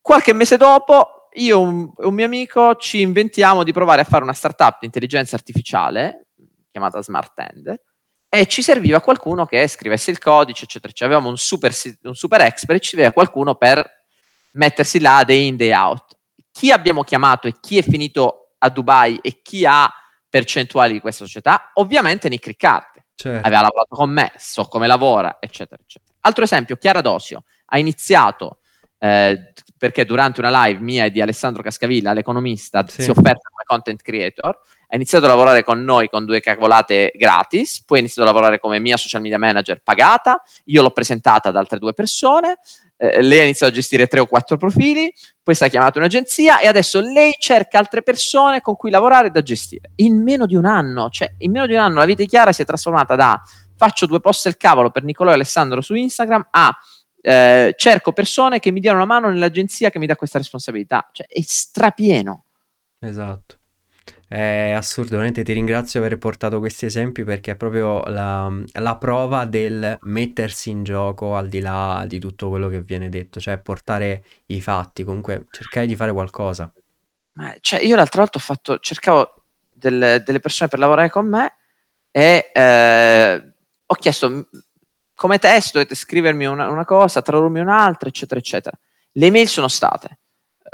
Qualche 0.00 0.32
mese 0.32 0.56
dopo, 0.56 1.28
io 1.34 1.60
e 1.60 1.62
un, 1.62 1.92
un 1.96 2.14
mio 2.14 2.26
amico 2.26 2.74
ci 2.74 3.00
inventiamo 3.00 3.62
di 3.62 3.72
provare 3.72 4.00
a 4.02 4.04
fare 4.04 4.24
una 4.24 4.32
startup 4.32 4.78
di 4.80 4.86
intelligenza 4.86 5.36
artificiale 5.36 6.26
chiamata 6.72 7.02
Smart 7.02 7.38
End 7.38 7.80
e 8.28 8.46
ci 8.46 8.62
serviva 8.62 9.00
qualcuno 9.02 9.44
che 9.44 9.68
scrivesse 9.68 10.10
il 10.10 10.18
codice, 10.18 10.64
eccetera, 10.64 10.88
eccetera. 10.90 11.10
Avevamo 11.14 11.28
un 11.28 11.36
super, 11.36 11.72
un 12.04 12.14
super 12.14 12.40
expert 12.40 12.78
e 12.78 12.82
ci 12.82 12.90
serviva 12.90 13.12
qualcuno 13.12 13.54
per 13.56 14.04
mettersi 14.52 14.98
là 15.00 15.22
day 15.24 15.46
in, 15.46 15.56
day 15.56 15.72
out. 15.72 16.16
Chi 16.50 16.70
abbiamo 16.70 17.04
chiamato 17.04 17.46
e 17.46 17.54
chi 17.60 17.78
è 17.78 17.82
finito 17.82 18.54
a 18.58 18.70
Dubai 18.70 19.18
e 19.22 19.42
chi 19.42 19.66
ha 19.66 19.92
percentuali 20.28 20.94
di 20.94 21.00
questa 21.00 21.24
società? 21.26 21.72
Ovviamente 21.74 22.30
Nick 22.30 22.46
Riccardi 22.46 23.02
Cioè, 23.14 23.34
aveva 23.34 23.60
lavorato 23.60 23.94
con 23.94 24.10
me, 24.10 24.32
so 24.38 24.64
come 24.64 24.86
lavora, 24.86 25.36
eccetera, 25.38 25.80
eccetera. 25.82 26.14
Altro 26.20 26.44
esempio, 26.44 26.76
Chiara 26.76 27.02
Dosio 27.02 27.44
ha 27.66 27.78
iniziato 27.78 28.60
eh, 28.98 29.52
perché 29.76 30.04
durante 30.06 30.40
una 30.40 30.64
live 30.64 30.80
mia 30.80 31.04
e 31.04 31.10
di 31.10 31.20
Alessandro 31.20 31.62
Cascavilla, 31.62 32.12
l'economista, 32.14 32.86
Sì. 32.86 33.02
si 33.02 33.08
è 33.08 33.10
offerta 33.10 33.48
come 33.50 33.64
content 33.66 34.00
creator, 34.00 34.58
ha 34.92 34.96
iniziato 34.96 35.24
a 35.24 35.28
lavorare 35.28 35.64
con 35.64 35.82
noi 35.82 36.10
con 36.10 36.26
due 36.26 36.40
cavolate 36.40 37.12
gratis, 37.16 37.82
poi 37.82 37.96
ha 37.96 38.00
iniziato 38.00 38.28
a 38.28 38.30
lavorare 38.30 38.58
come 38.58 38.78
mia 38.78 38.98
social 38.98 39.22
media 39.22 39.38
manager 39.38 39.80
pagata, 39.82 40.42
io 40.64 40.82
l'ho 40.82 40.90
presentata 40.90 41.48
ad 41.48 41.56
altre 41.56 41.78
due 41.78 41.94
persone, 41.94 42.58
eh, 42.98 43.22
lei 43.22 43.38
ha 43.38 43.42
iniziato 43.44 43.72
a 43.72 43.74
gestire 43.74 44.06
tre 44.06 44.20
o 44.20 44.26
quattro 44.26 44.58
profili, 44.58 45.10
poi 45.42 45.54
si 45.54 45.64
è 45.64 45.70
chiamata 45.70 45.98
un'agenzia 45.98 46.60
e 46.60 46.66
adesso 46.66 47.00
lei 47.00 47.32
cerca 47.38 47.78
altre 47.78 48.02
persone 48.02 48.60
con 48.60 48.76
cui 48.76 48.90
lavorare 48.90 49.28
e 49.28 49.30
da 49.30 49.40
gestire. 49.40 49.92
In 49.96 50.22
meno 50.22 50.44
di 50.44 50.56
un 50.56 50.66
anno, 50.66 51.08
cioè 51.08 51.32
in 51.38 51.52
meno 51.52 51.66
di 51.66 51.72
un 51.72 51.80
anno 51.80 51.94
la 51.94 52.04
vita 52.04 52.22
Chiara 52.24 52.52
si 52.52 52.60
è 52.60 52.66
trasformata 52.66 53.16
da 53.16 53.42
faccio 53.74 54.04
due 54.04 54.20
post 54.20 54.44
del 54.44 54.58
cavolo 54.58 54.90
per 54.90 55.04
Nicolò 55.04 55.30
e 55.30 55.34
Alessandro 55.34 55.80
su 55.80 55.94
Instagram 55.94 56.48
a 56.50 56.76
eh, 57.22 57.74
cerco 57.78 58.12
persone 58.12 58.58
che 58.58 58.70
mi 58.70 58.80
diano 58.80 58.98
una 58.98 59.06
mano 59.06 59.30
nell'agenzia 59.30 59.88
che 59.88 59.98
mi 59.98 60.06
dà 60.06 60.16
questa 60.16 60.36
responsabilità. 60.36 61.08
Cioè, 61.10 61.26
è 61.26 61.40
strapieno. 61.40 62.44
Esatto. 62.98 63.60
È 64.32 64.70
assurdo, 64.70 65.10
veramente 65.10 65.42
ti 65.42 65.52
ringrazio 65.52 66.00
per 66.00 66.08
aver 66.08 66.18
portato 66.18 66.58
questi 66.58 66.86
esempi 66.86 67.22
perché 67.22 67.50
è 67.50 67.54
proprio 67.54 68.02
la, 68.04 68.50
la 68.72 68.96
prova 68.96 69.44
del 69.44 69.98
mettersi 70.04 70.70
in 70.70 70.84
gioco 70.84 71.36
al 71.36 71.48
di 71.48 71.60
là 71.60 72.02
di 72.06 72.18
tutto 72.18 72.48
quello 72.48 72.68
che 72.68 72.80
viene 72.80 73.10
detto, 73.10 73.40
cioè 73.40 73.58
portare 73.58 74.24
i 74.46 74.62
fatti, 74.62 75.04
comunque 75.04 75.48
cercare 75.50 75.84
di 75.84 75.94
fare 75.94 76.12
qualcosa. 76.12 76.72
Cioè, 77.60 77.80
io 77.82 77.94
l'altra 77.94 78.22
volta 78.22 78.38
ho 78.38 78.40
fatto, 78.40 78.78
cercavo 78.78 79.44
del, 79.70 80.22
delle 80.24 80.40
persone 80.40 80.70
per 80.70 80.78
lavorare 80.78 81.10
con 81.10 81.28
me 81.28 81.56
e 82.10 82.52
eh, 82.54 83.52
ho 83.84 83.94
chiesto 83.96 84.48
come 85.14 85.38
testo 85.38 85.76
dovete 85.76 85.94
scrivermi 85.94 86.46
una, 86.46 86.70
una 86.70 86.86
cosa, 86.86 87.20
tradurmi 87.20 87.60
un'altra, 87.60 88.08
eccetera, 88.08 88.40
eccetera. 88.40 88.78
Le 89.12 89.30
mail 89.30 89.46
sono 89.46 89.68
state. 89.68 90.20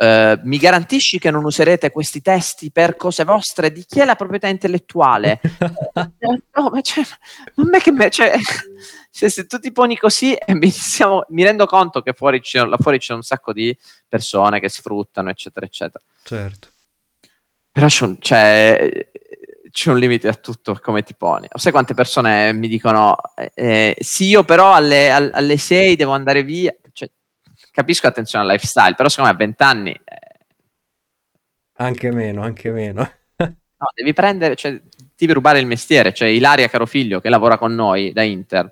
Uh, 0.00 0.38
mi 0.44 0.58
garantisci 0.58 1.18
che 1.18 1.32
non 1.32 1.44
userete 1.44 1.90
questi 1.90 2.22
testi 2.22 2.70
per 2.70 2.94
cose 2.94 3.24
vostre? 3.24 3.72
Di 3.72 3.84
chi 3.84 3.98
è 3.98 4.04
la 4.04 4.14
proprietà 4.14 4.46
intellettuale? 4.46 5.40
no, 6.54 6.70
ma 6.70 6.80
cioè, 6.82 7.02
non 7.54 7.74
è 7.74 7.80
che 7.80 7.90
me, 7.90 8.08
cioè, 8.08 8.38
se, 9.11 9.28
se, 9.28 9.46
tu 9.46 9.58
ti 9.58 9.72
poni 9.72 9.96
così 9.96 10.34
e 10.34 10.54
mi, 10.54 10.70
siamo, 10.70 11.24
mi 11.30 11.42
rendo 11.42 11.66
conto 11.66 12.00
che 12.00 12.12
fuori 12.12 12.40
c'è, 12.40 12.64
là 12.64 12.76
fuori 12.76 13.00
c'è 13.00 13.12
un 13.12 13.22
sacco 13.22 13.52
di 13.52 13.76
persone 14.06 14.61
che 14.61 14.68
sfruttano, 14.68 15.30
eccetera, 15.30 15.66
eccetera. 15.66 16.04
Certo. 16.22 16.68
Però 17.72 17.87
c'è 17.88 18.04
un, 18.04 18.18
c'è, 18.18 19.08
c'è 19.72 19.90
un 19.90 19.98
limite 19.98 20.28
a 20.28 20.34
tutto 20.34 20.78
come 20.80 21.02
ti 21.02 21.16
poni. 21.16 21.48
Sai 21.54 21.72
quante 21.72 21.94
persone 21.94 22.52
mi 22.52 22.68
dicono, 22.68 23.16
eh, 23.52 23.96
sì, 23.98 24.26
io 24.26 24.44
però 24.44 24.74
alle, 24.74 25.11
alle 25.11 25.56
6 25.58 25.96
devo 25.96 26.12
andare 26.12 26.44
via. 26.44 26.72
Capisco 27.78 28.08
attenzione 28.08 28.44
al 28.44 28.50
lifestyle, 28.50 28.96
però 28.96 29.08
secondo 29.08 29.30
me 29.30 29.36
a 29.36 29.38
20 29.38 29.62
anni... 29.62 29.92
Eh... 29.92 30.36
Anche 31.74 32.10
meno, 32.10 32.42
anche 32.42 32.72
meno. 32.72 33.08
no, 33.38 33.90
devi 33.94 34.12
prendere, 34.12 34.56
cioè, 34.56 34.80
devi 35.16 35.32
rubare 35.32 35.60
il 35.60 35.66
mestiere. 35.66 36.12
Cioè, 36.12 36.26
Ilaria 36.26 36.68
Carofiglio, 36.68 37.20
che 37.20 37.28
lavora 37.28 37.56
con 37.56 37.76
noi 37.76 38.12
da 38.12 38.22
Inter, 38.22 38.68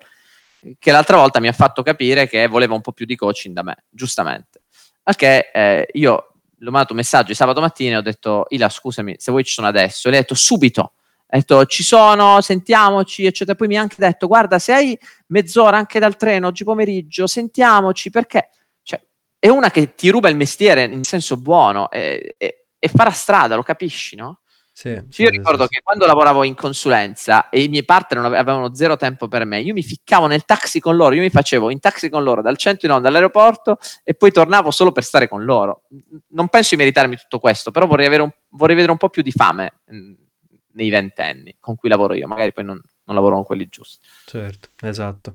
che 0.77 0.91
l'altra 0.91 1.15
volta 1.15 1.39
mi 1.39 1.47
ha 1.47 1.53
fatto 1.53 1.83
capire 1.83 2.27
che 2.27 2.47
voleva 2.47 2.73
un 2.73 2.81
po' 2.81 2.91
più 2.91 3.05
di 3.05 3.15
coaching 3.15 3.55
da 3.55 3.63
me, 3.63 3.85
giustamente. 3.89 4.63
Perché 5.01 5.51
eh, 5.53 5.87
io 5.93 6.33
l'ho 6.57 6.71
mandato 6.71 6.91
un 6.91 6.99
messaggio 6.99 7.33
sabato 7.33 7.61
mattina 7.61 7.95
e 7.95 7.99
ho 7.99 8.01
detto, 8.01 8.47
Ila, 8.49 8.67
scusami, 8.67 9.15
se 9.17 9.31
vuoi 9.31 9.45
ci 9.45 9.53
sono 9.53 9.67
adesso. 9.67 10.09
E 10.09 10.11
lei 10.11 10.19
ha 10.19 10.23
detto, 10.23 10.35
subito. 10.35 10.95
Ha 11.27 11.37
detto, 11.37 11.65
ci 11.65 11.83
sono, 11.83 12.41
sentiamoci, 12.41 13.25
eccetera. 13.25 13.55
Poi 13.55 13.67
mi 13.69 13.77
ha 13.77 13.81
anche 13.81 13.95
detto, 13.99 14.27
guarda, 14.27 14.59
se 14.59 14.73
hai 14.73 14.99
mezz'ora 15.27 15.77
anche 15.77 15.97
dal 15.97 16.17
treno, 16.17 16.47
oggi 16.47 16.65
pomeriggio, 16.65 17.25
sentiamoci, 17.25 18.09
perché? 18.09 18.49
Cioè, 19.39 19.47
è 19.47 19.49
una 19.49 19.69
che 19.69 19.95
ti 19.95 20.09
ruba 20.09 20.29
il 20.29 20.35
mestiere 20.35 20.83
in 20.83 21.03
senso 21.03 21.37
buono 21.37 21.89
e, 21.91 22.35
e, 22.37 22.67
e 22.77 22.87
farà 22.87 23.11
strada, 23.11 23.55
lo 23.55 23.63
capisci, 23.63 24.15
no? 24.15 24.39
Sì, 24.77 24.95
sì, 25.09 25.23
io 25.23 25.29
ricordo 25.29 25.63
sì, 25.63 25.69
che 25.69 25.81
quando 25.81 26.05
lavoravo 26.05 26.43
in 26.43 26.53
consulenza 26.53 27.49
e 27.49 27.63
i 27.63 27.67
miei 27.67 27.83
partner 27.83 28.23
avevano 28.25 28.75
zero 28.75 28.95
tempo 28.95 29.27
per 29.27 29.43
me, 29.43 29.59
io 29.59 29.73
mi 29.73 29.81
ficcavo 29.81 30.27
nel 30.27 30.45
taxi 30.45 30.79
con 30.79 30.95
loro, 30.95 31.15
io 31.15 31.21
mi 31.21 31.31
facevo 31.31 31.71
in 31.71 31.79
taxi 31.79 32.09
con 32.09 32.21
loro 32.21 32.43
dal 32.43 32.57
centro 32.57 32.85
in 32.85 32.93
onda 32.93 33.07
all'aeroporto 33.07 33.79
e 34.03 34.13
poi 34.13 34.31
tornavo 34.31 34.69
solo 34.69 34.91
per 34.91 35.03
stare 35.03 35.27
con 35.27 35.43
loro. 35.43 35.85
Non 36.27 36.49
penso 36.49 36.75
di 36.75 36.81
meritarmi 36.81 37.15
tutto 37.15 37.39
questo, 37.39 37.71
però 37.71 37.87
vorrei, 37.87 38.19
un, 38.19 38.29
vorrei 38.49 38.75
vedere 38.75 38.91
un 38.91 38.99
po' 38.99 39.09
più 39.09 39.23
di 39.23 39.31
fame 39.31 39.79
mh, 39.85 40.13
nei 40.73 40.91
ventenni 40.91 41.57
con 41.59 41.75
cui 41.75 41.89
lavoro 41.89 42.13
io, 42.13 42.27
magari 42.27 42.53
poi 42.53 42.65
non, 42.65 42.79
non 43.05 43.15
lavoro 43.15 43.33
con 43.33 43.45
quelli 43.45 43.67
giusti. 43.67 44.05
Certo, 44.25 44.69
esatto. 44.81 45.33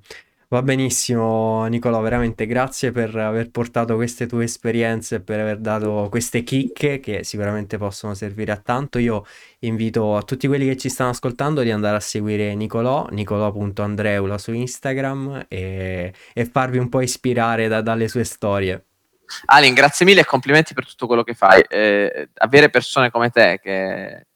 Va 0.53 0.61
benissimo 0.61 1.65
Nicolò, 1.65 2.03
veramente 2.03 2.45
grazie 2.45 2.93
per 2.93 3.17
aver 3.17 3.51
portato 3.51 3.95
queste 3.95 4.27
tue 4.27 4.45
esperienze, 4.45 5.23
per 5.23 5.41
aver 5.41 5.57
dato 5.57 6.09
queste 6.11 6.43
chicche 6.43 7.01
che 7.01 7.25
sicuramente 7.25 7.79
possono 7.79 8.13
servire 8.13 8.53
a 8.53 8.59
tanto. 8.59 8.99
Io 8.99 9.25
invito 9.61 10.15
a 10.15 10.21
tutti 10.21 10.47
quelli 10.49 10.67
che 10.67 10.77
ci 10.77 10.91
stanno 10.91 11.09
ascoltando 11.09 11.63
di 11.63 11.71
andare 11.71 11.97
a 11.97 12.01
seguire 12.01 12.55
Nicolò, 12.55 13.07
nicolò.andreula 13.09 14.37
su 14.37 14.53
Instagram 14.53 15.47
e, 15.49 16.13
e 16.35 16.45
farvi 16.45 16.77
un 16.77 16.91
po' 16.91 17.01
ispirare 17.01 17.67
da, 17.67 17.81
dalle 17.81 18.07
sue 18.09 18.25
storie. 18.25 18.85
Alin, 19.47 19.73
grazie 19.73 20.05
mille 20.05 20.21
e 20.21 20.27
complimenti 20.27 20.75
per 20.75 20.87
tutto 20.87 21.07
quello 21.07 21.23
che 21.23 21.33
fai. 21.33 21.65
Eh, 21.67 22.29
avere 22.35 22.69
persone 22.69 23.11
come 23.11 23.31
te 23.31 23.59
che 23.63 24.27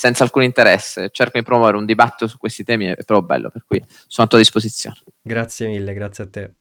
senza 0.00 0.24
alcun 0.24 0.44
interesse, 0.44 1.10
cerco 1.10 1.36
di 1.36 1.44
promuovere 1.44 1.76
un 1.76 1.84
dibattito 1.84 2.26
su 2.26 2.38
questi 2.38 2.64
temi, 2.64 2.86
è 2.86 3.04
proprio 3.04 3.20
bello, 3.20 3.50
per 3.50 3.64
cui 3.66 3.84
sono 4.06 4.26
a 4.26 4.30
tua 4.30 4.38
disposizione. 4.38 4.96
Grazie 5.20 5.66
mille, 5.66 5.92
grazie 5.92 6.24
a 6.24 6.26
te. 6.26 6.54